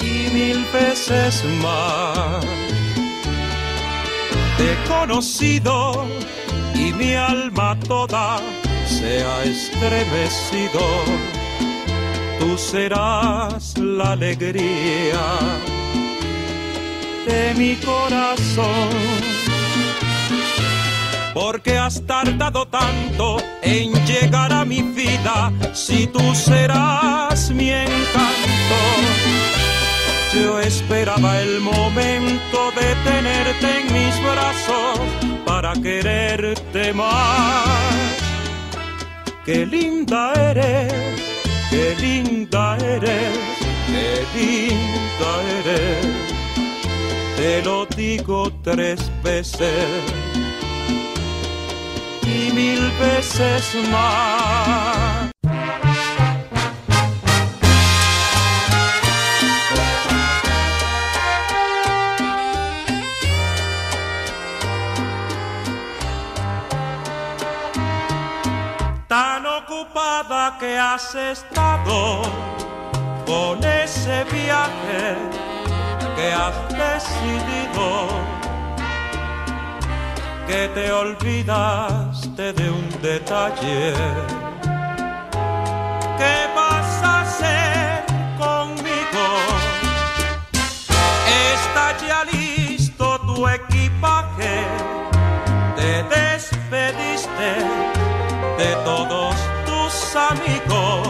[0.00, 2.44] y mil veces más.
[4.56, 6.06] Te he conocido
[6.74, 8.40] y mi alma toda
[8.86, 10.80] se ha estremecido.
[12.38, 15.24] Tú serás la alegría
[17.26, 19.39] de mi corazón.
[21.34, 28.78] Porque has tardado tanto en llegar a mi vida si tú serás mi encanto.
[30.34, 35.00] Yo esperaba el momento de tenerte en mis brazos
[35.44, 37.66] para quererte más.
[39.44, 40.92] Qué linda eres,
[41.70, 43.38] qué linda eres,
[43.86, 46.30] qué linda eres
[47.40, 49.72] te lo digo tres veces
[52.30, 55.30] y mil veces más.
[69.08, 72.22] Tan ocupada que has estado
[73.26, 75.16] con ese viaje
[76.16, 77.69] que has decidido
[80.50, 83.94] que te olvidaste de un detalle.
[86.18, 88.04] ¿Qué vas a hacer
[88.36, 89.26] conmigo?
[91.54, 94.54] Está ya listo tu equipaje,
[95.76, 97.50] te despediste
[98.60, 99.36] de todos
[99.68, 99.94] tus
[100.30, 101.08] amigos.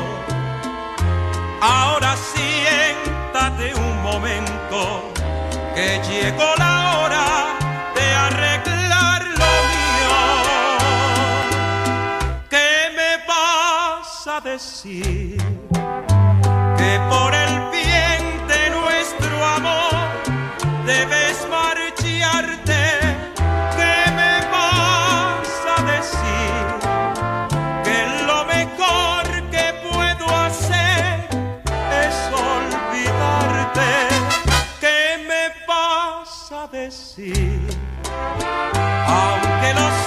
[1.63, 4.79] Ahora siéntate un momento
[5.75, 7.50] que llegó la hora
[14.43, 15.37] decir?
[16.79, 20.09] Que por el bien de nuestro amor
[20.87, 22.83] debes marcharte.
[23.77, 26.63] ¿Qué me vas a decir?
[27.85, 31.29] Que lo mejor que puedo hacer
[32.05, 33.91] es olvidarte.
[34.81, 37.69] ¿Qué me vas a decir?
[39.07, 40.00] Aunque lo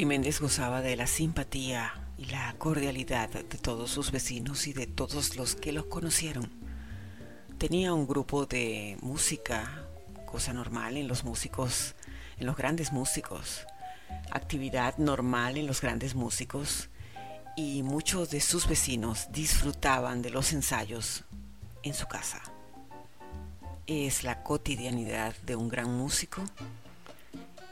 [0.00, 5.36] Méndez gozaba de la simpatía y la cordialidad de todos sus vecinos y de todos
[5.36, 6.50] los que los conocieron.
[7.58, 9.84] Tenía un grupo de música,
[10.24, 11.94] cosa normal en los músicos,
[12.38, 13.66] en los grandes músicos,
[14.30, 16.88] actividad normal en los grandes músicos,
[17.54, 21.24] y muchos de sus vecinos disfrutaban de los ensayos
[21.82, 22.40] en su casa.
[23.86, 26.42] Es la cotidianidad de un gran músico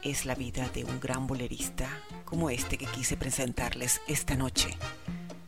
[0.03, 1.87] es la vida de un gran bolerista
[2.31, 4.77] como este que quise presentarles esta noche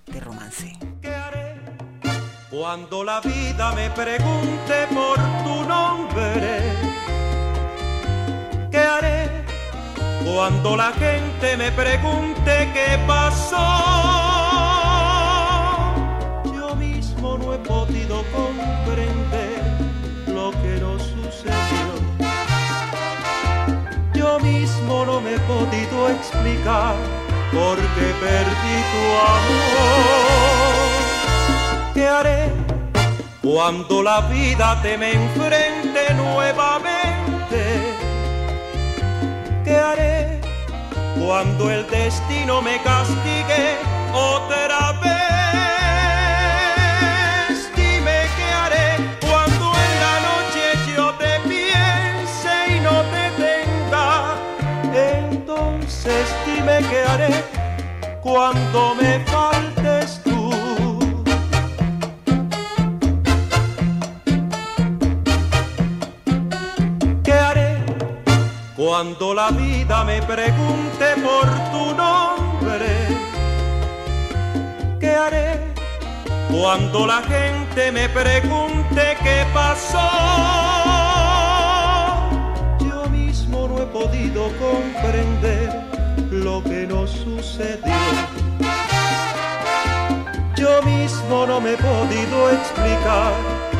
[0.06, 0.78] de romance.
[1.02, 1.56] ¿Qué haré
[2.52, 5.16] cuando la vida me pregunte por
[5.46, 6.60] tu nombre?
[8.70, 9.30] ¿Qué haré
[10.26, 14.23] cuando la gente me pregunte qué pasó?
[26.44, 26.96] Explicar
[27.54, 30.74] por qué perdí tu amor.
[31.94, 32.52] ¿Qué haré
[33.41, 37.62] cuando la vida te me enfrente nuevamente?
[39.64, 40.41] ¿Qué haré
[41.26, 43.78] cuando el destino me castigue
[44.14, 44.93] otra vez?
[58.24, 60.50] Cuando me faltes tú.
[67.24, 67.84] ¿Qué haré
[68.78, 72.92] cuando la vida me pregunte por tu nombre?
[75.02, 75.60] ¿Qué haré
[76.50, 80.10] cuando la gente me pregunte qué pasó?
[82.80, 85.83] Yo mismo no he podido comprender
[86.44, 87.94] lo que nos sucedió.
[90.56, 93.34] Yo mismo no me he podido explicar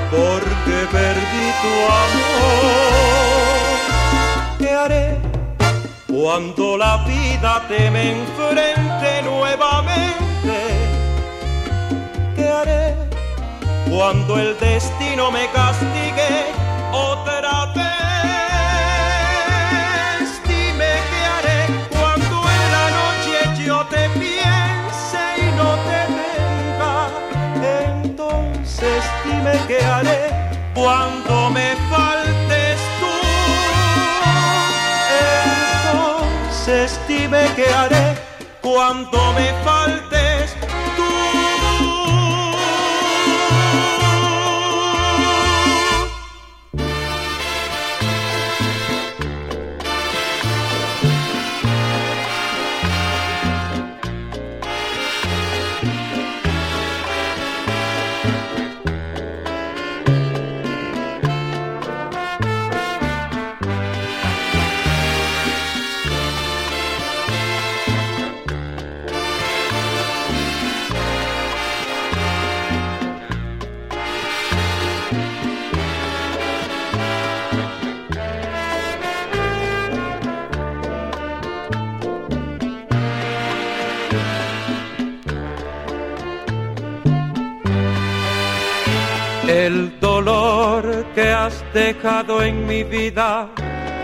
[0.10, 2.94] por qué perdí tu amor.
[4.60, 5.18] ¿Qué haré
[6.08, 10.58] cuando la vida te me enfrente nuevamente?
[12.36, 12.96] ¿Qué haré
[13.90, 16.46] cuando el destino me castigue
[16.94, 17.83] otra vez?
[29.68, 30.30] Qué haré
[30.74, 33.14] cuando me faltes tú.
[35.86, 38.16] Entonces dime qué haré
[38.62, 40.33] cuando me faltes
[91.74, 93.50] dejado en mi vida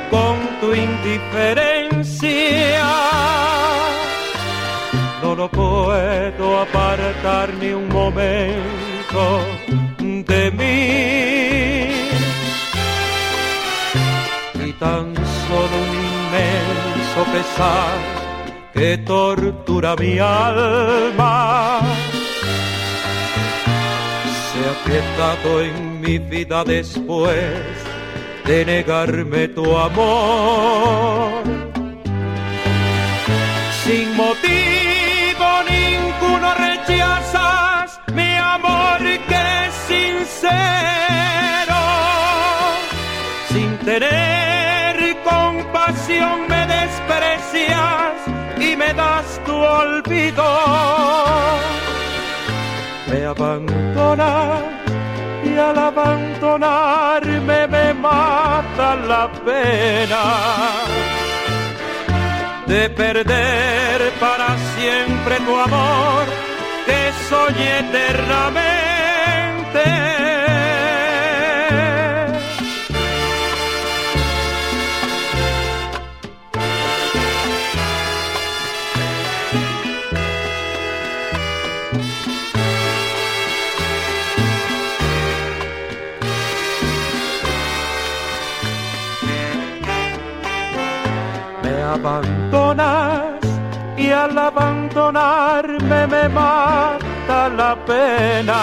[0.10, 2.88] con tu indiferencia.
[5.22, 9.42] No lo puedo apartar ni un momento
[10.00, 11.90] de mí.
[14.66, 15.16] Y tan
[15.48, 17.96] solo un inmenso pesar
[18.74, 21.80] que tortura mi alma
[24.48, 27.54] se ha aprietado en mi vida después
[28.46, 31.44] de negarme tu amor.
[33.84, 39.00] Sin motivo ninguno rechazas mi amor
[39.30, 41.82] que es sincero.
[43.52, 48.16] Sin tener compasión me desprecias
[48.58, 50.50] y me das tu olvido.
[53.10, 54.80] Me abandonas
[55.60, 60.24] al abandonarme me mata la pena
[62.66, 66.26] de perder para siempre tu amor
[66.86, 70.29] que soñé eternamente.
[91.82, 93.40] Abandonas
[93.98, 98.62] y al abandonarme me mata la pena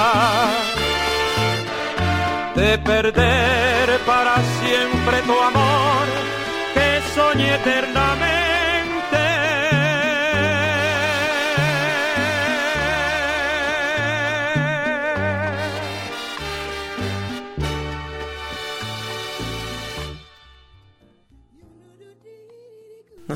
[2.55, 6.07] de perder para siempre tu amor
[6.75, 8.56] que soñé eternamente.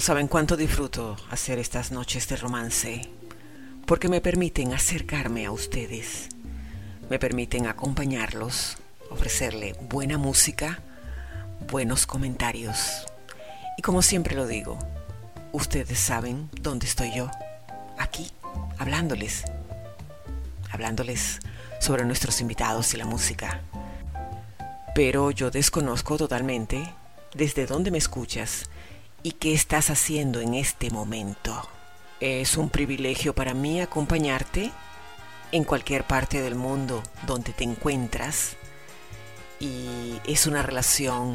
[0.00, 3.02] Saben cuánto disfruto hacer estas noches de romance,
[3.86, 6.30] porque me permiten acercarme a ustedes,
[7.10, 8.78] me permiten acompañarlos,
[9.10, 10.78] ofrecerle buena música,
[11.70, 13.04] buenos comentarios.
[13.76, 14.78] Y como siempre lo digo,
[15.52, 17.30] ustedes saben dónde estoy yo,
[17.98, 18.30] aquí,
[18.78, 19.44] hablándoles,
[20.70, 21.40] hablándoles
[21.78, 23.60] sobre nuestros invitados y la música.
[24.94, 26.90] Pero yo desconozco totalmente
[27.34, 28.70] desde dónde me escuchas
[29.22, 31.68] y qué estás haciendo en este momento.
[32.20, 34.70] Es un privilegio para mí acompañarte
[35.52, 38.56] en cualquier parte del mundo donde te encuentras
[39.58, 41.34] y es una relación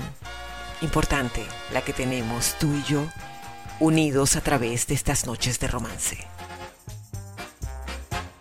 [0.82, 3.06] importante la que tenemos tú y yo
[3.80, 6.18] unidos a través de estas noches de romance.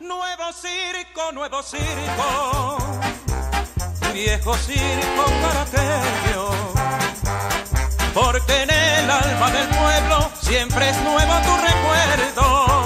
[0.00, 2.78] Nuevo circo, nuevo circo,
[4.12, 5.24] viejo circo
[5.60, 6.73] aquello
[8.14, 12.83] porque en el alma del pueblo siempre es nuevo tu recuerdo.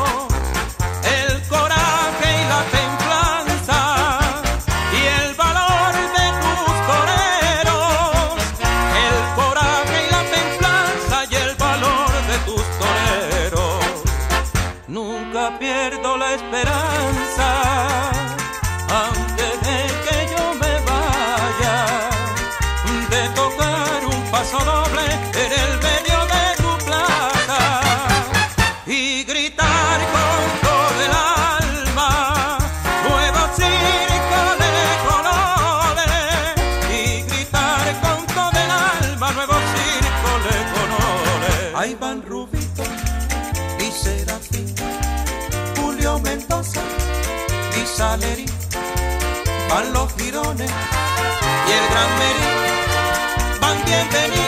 [48.00, 54.47] Van los girones y el gran Merí van bienvenida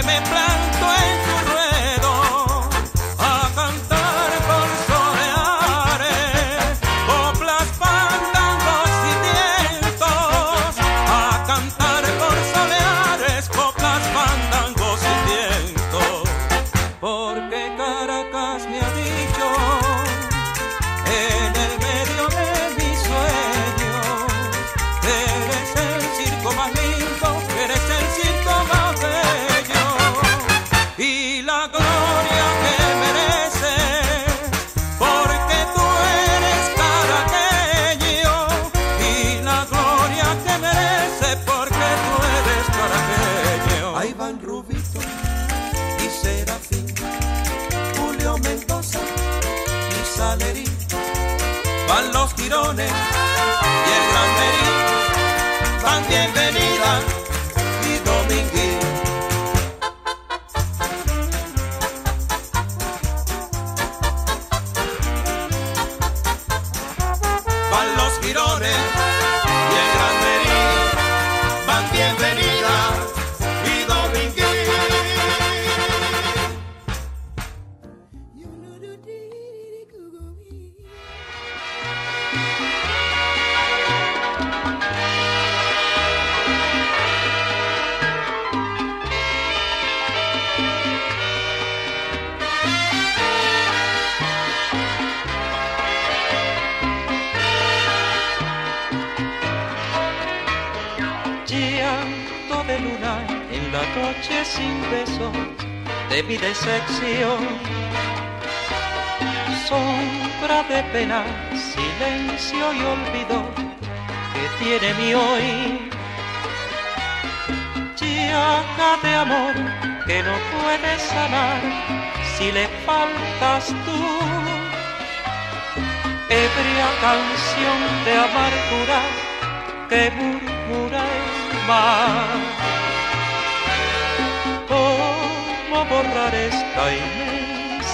[0.00, 0.47] que me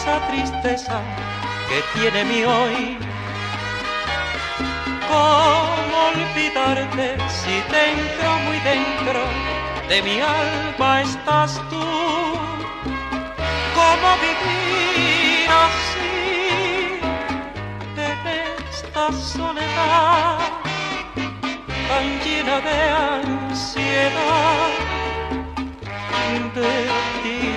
[0.04, 1.00] inmensa tristeza
[1.68, 2.98] que tiene mi hoy?
[5.08, 9.20] ¿Cómo olvidarte si dentro, muy dentro
[9.88, 11.84] de mi alma estás tú?
[13.74, 17.00] ¿Cómo vivir así
[17.96, 18.26] en
[18.70, 20.38] esta soledad?
[21.88, 22.78] tan llena de
[23.50, 24.70] ansiedad
[26.54, 26.86] de
[27.22, 27.53] ti.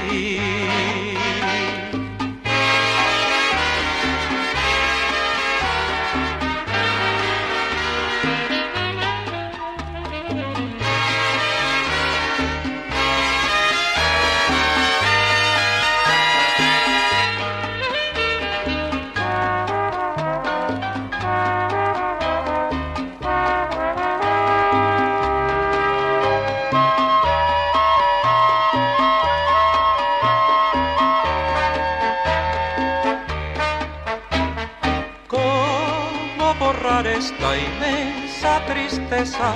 [38.68, 39.53] Tristeza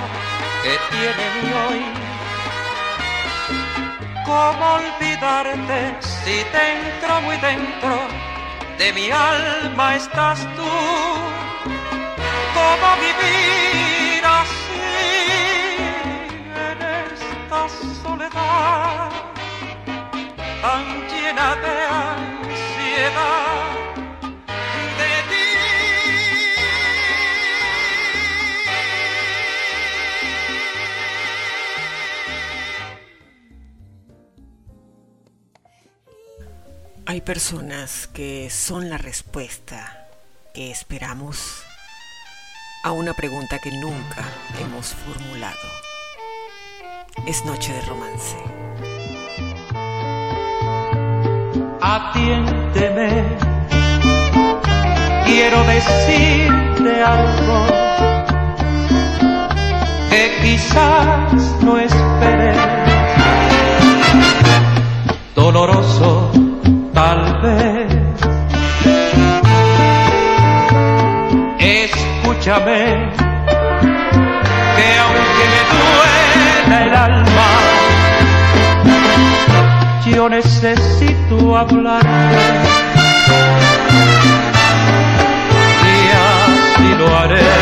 [0.62, 1.82] que tiene mi hoy?
[4.24, 7.94] ¿Cómo olvidarte si dentro, muy dentro
[8.78, 10.72] de mi alma estás tú?
[12.56, 14.88] ¿Cómo vivir así
[16.70, 17.60] en esta
[18.02, 19.10] soledad
[20.62, 21.76] tan llena de
[22.08, 23.41] ansiedad?
[37.12, 40.08] Hay personas que son la respuesta
[40.54, 41.62] que esperamos
[42.84, 44.24] a una pregunta que nunca
[44.58, 45.58] hemos formulado.
[47.26, 48.36] Es noche de romance.
[51.82, 53.24] Atiéndeme,
[55.26, 57.66] quiero decirte algo
[60.08, 62.54] que quizás no esperé.
[65.34, 66.31] Doloroso,
[67.02, 67.88] tal vez.
[71.58, 72.80] Escúchame,
[74.76, 77.50] que aunque me duela el alma,
[80.06, 82.08] yo necesito hablarte
[85.94, 85.98] y
[86.28, 87.52] así lo haré.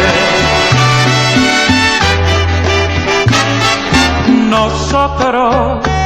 [4.50, 5.99] Nosotros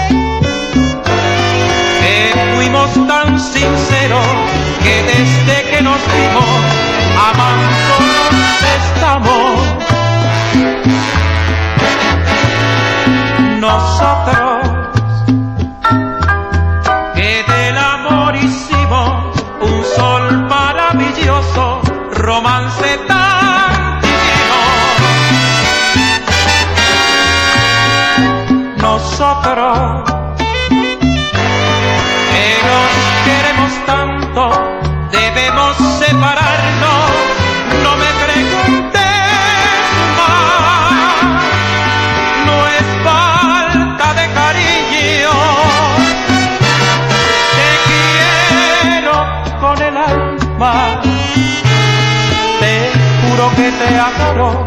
[53.57, 54.64] que te adoro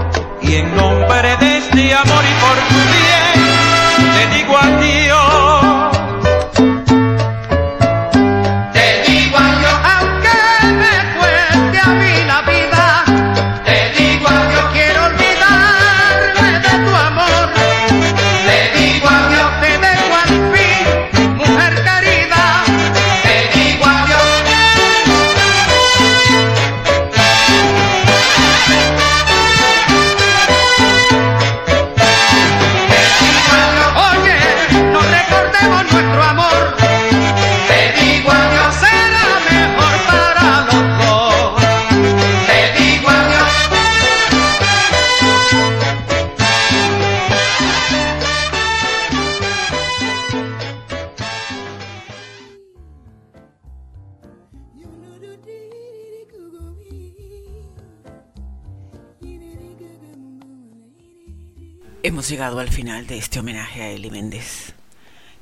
[63.17, 64.73] este homenaje a Eli Méndez.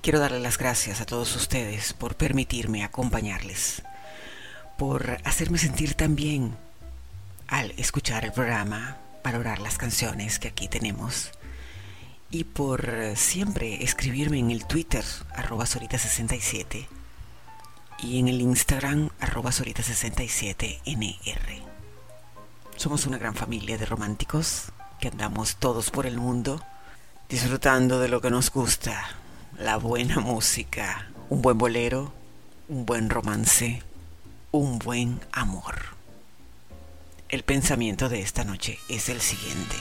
[0.01, 3.83] Quiero darle las gracias a todos ustedes por permitirme acompañarles,
[4.77, 6.55] por hacerme sentir tan bien
[7.47, 11.31] al escuchar el programa, valorar las canciones que aquí tenemos
[12.31, 15.03] y por siempre escribirme en el Twitter
[15.33, 16.87] arroba Sorita67
[17.99, 21.61] y en el Instagram arroba Sorita67NR.
[22.77, 24.71] Somos una gran familia de románticos
[25.01, 26.61] que andamos todos por el mundo
[27.29, 29.03] disfrutando de lo que nos gusta,
[29.57, 32.13] la buena música, un buen bolero,
[32.67, 33.81] un buen romance,
[34.51, 35.75] un buen amor.
[37.29, 39.75] El pensamiento de esta noche es el siguiente.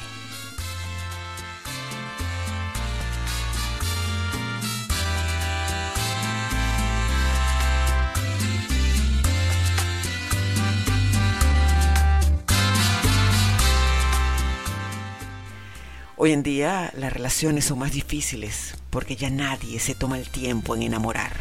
[16.25, 20.75] Hoy en día las relaciones son más difíciles porque ya nadie se toma el tiempo
[20.75, 21.33] en enamorar.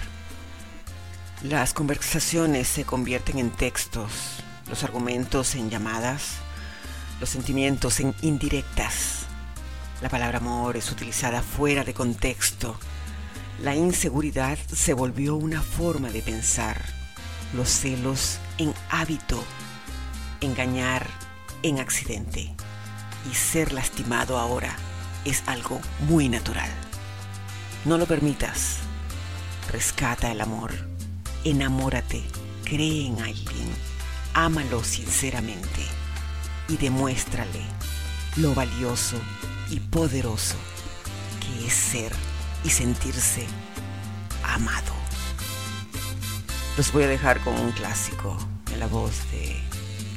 [1.41, 4.11] Las conversaciones se convierten en textos,
[4.67, 6.33] los argumentos en llamadas,
[7.21, 9.19] los sentimientos en indirectas.
[10.01, 12.77] La palabra amor es utilizada fuera de contexto.
[13.61, 16.81] La inseguridad se volvió una forma de pensar.
[17.53, 19.41] Los celos en hábito.
[20.41, 21.07] Engañar
[21.61, 22.53] en accidente
[23.29, 24.75] y ser lastimado ahora
[25.25, 26.69] es algo muy natural.
[27.85, 28.77] No lo permitas.
[29.71, 30.71] Rescata el amor.
[31.43, 32.23] Enamórate.
[32.63, 33.69] Cree en alguien.
[34.33, 35.81] Ámalo sinceramente
[36.67, 37.61] y demuéstrale
[38.37, 39.17] lo valioso
[39.69, 40.55] y poderoso
[41.39, 42.11] que es ser
[42.63, 43.45] y sentirse
[44.43, 44.93] amado.
[46.77, 48.35] Los voy a dejar con un clásico
[48.71, 49.55] en la voz de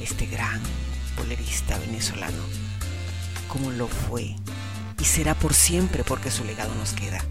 [0.00, 0.62] este gran
[1.16, 2.65] bolerista venezolano
[3.56, 4.36] como lo fue
[5.00, 7.24] y será por siempre porque su legado nos queda.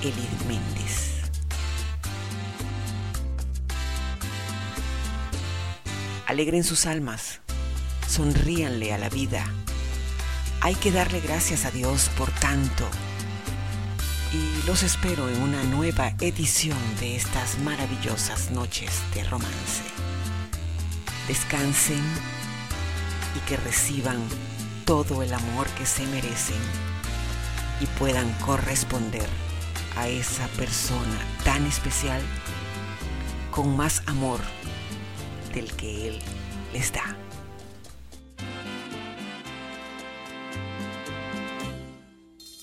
[0.00, 1.14] Eli Méndez.
[6.26, 7.40] Alegren sus almas,
[8.06, 9.44] sonríanle a la vida.
[10.60, 12.88] Hay que darle gracias a Dios por tanto.
[14.32, 19.82] Y los espero en una nueva edición de estas maravillosas noches de romance.
[21.26, 22.04] Descansen
[23.34, 24.18] y que reciban
[24.88, 26.56] todo el amor que se merecen
[27.78, 29.28] y puedan corresponder
[29.98, 32.22] a esa persona tan especial
[33.50, 34.40] con más amor
[35.52, 36.18] del que Él
[36.72, 37.14] les da.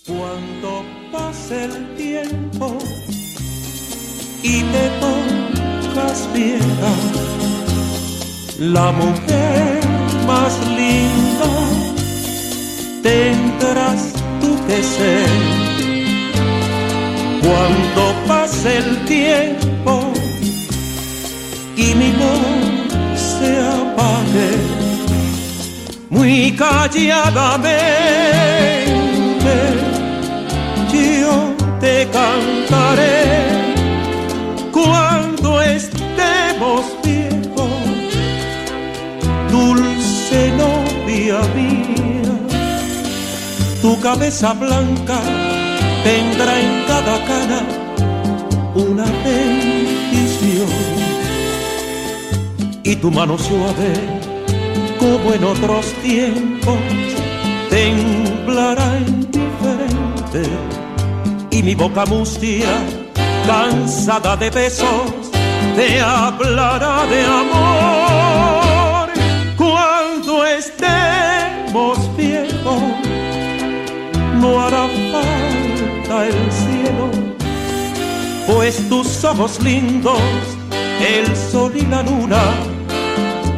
[0.07, 2.79] Cuando pase el tiempo
[4.41, 6.91] y te pongas vieja,
[8.57, 9.85] la mujer
[10.25, 11.94] más linda
[13.05, 14.01] tendrás
[14.41, 15.29] tú que ser.
[17.45, 19.93] Cuando pase el tiempo
[21.77, 24.51] y mi voz se apague,
[26.09, 27.75] muy calladamente
[30.91, 31.35] yo
[31.79, 33.14] te cantaré
[44.05, 45.19] cabeza blanca
[46.03, 47.61] tendrá en cada cara
[48.75, 50.69] una bendición.
[52.83, 53.93] Y tu mano suave,
[54.99, 56.77] como en otros tiempos,
[57.71, 60.43] temblará indiferente.
[61.49, 62.73] Y mi boca mustia,
[63.47, 65.31] cansada de besos,
[65.75, 69.09] te hablará de amor.
[69.57, 72.04] Cuando estemos
[74.45, 77.05] no hará falta el cielo,
[78.47, 80.21] pues tus ojos lindos,
[81.15, 82.43] el sol y la luna,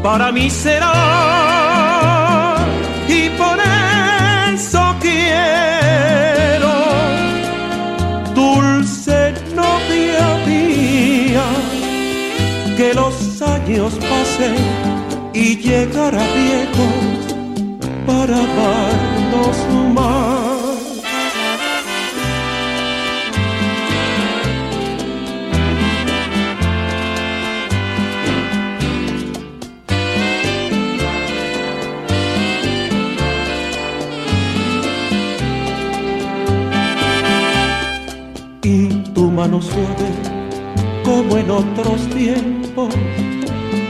[0.02, 0.96] para mí será
[3.08, 3.58] y por
[4.54, 6.74] eso quiero
[8.34, 11.48] dulce novia mía
[12.78, 14.58] que los años pasen
[15.34, 17.18] y llegar a viejos
[18.06, 19.58] para darnos
[19.94, 20.17] más.
[39.38, 40.10] Mano suave,
[41.06, 42.92] como en otros tiempos,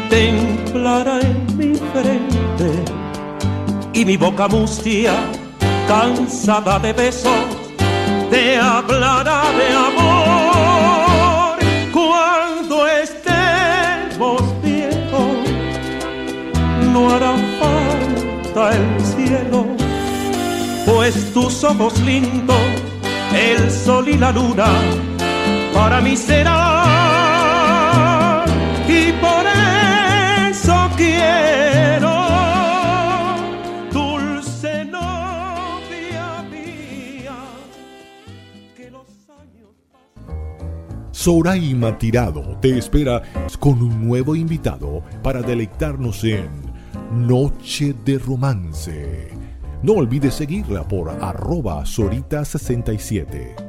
[0.10, 2.84] templará en mi frente
[3.94, 5.14] y mi boca mustia,
[5.88, 7.32] cansada de besos,
[8.30, 11.58] te hablará de amor
[11.94, 15.38] cuando estemos viejos.
[16.92, 19.66] No hará falta el cielo,
[20.86, 22.68] pues tus ojos lindos,
[23.34, 24.68] el sol y la luna,
[25.78, 26.50] para mí serán
[28.90, 29.46] y por
[30.50, 32.16] eso quiero
[33.92, 37.38] dulce novia mía
[38.76, 39.70] que los años
[41.12, 43.22] Soraima Tirado te espera
[43.60, 46.50] con un nuevo invitado para deleitarnos en
[47.12, 49.30] Noche de Romance.
[49.84, 53.67] No olvides seguirla por arroba Sorita67.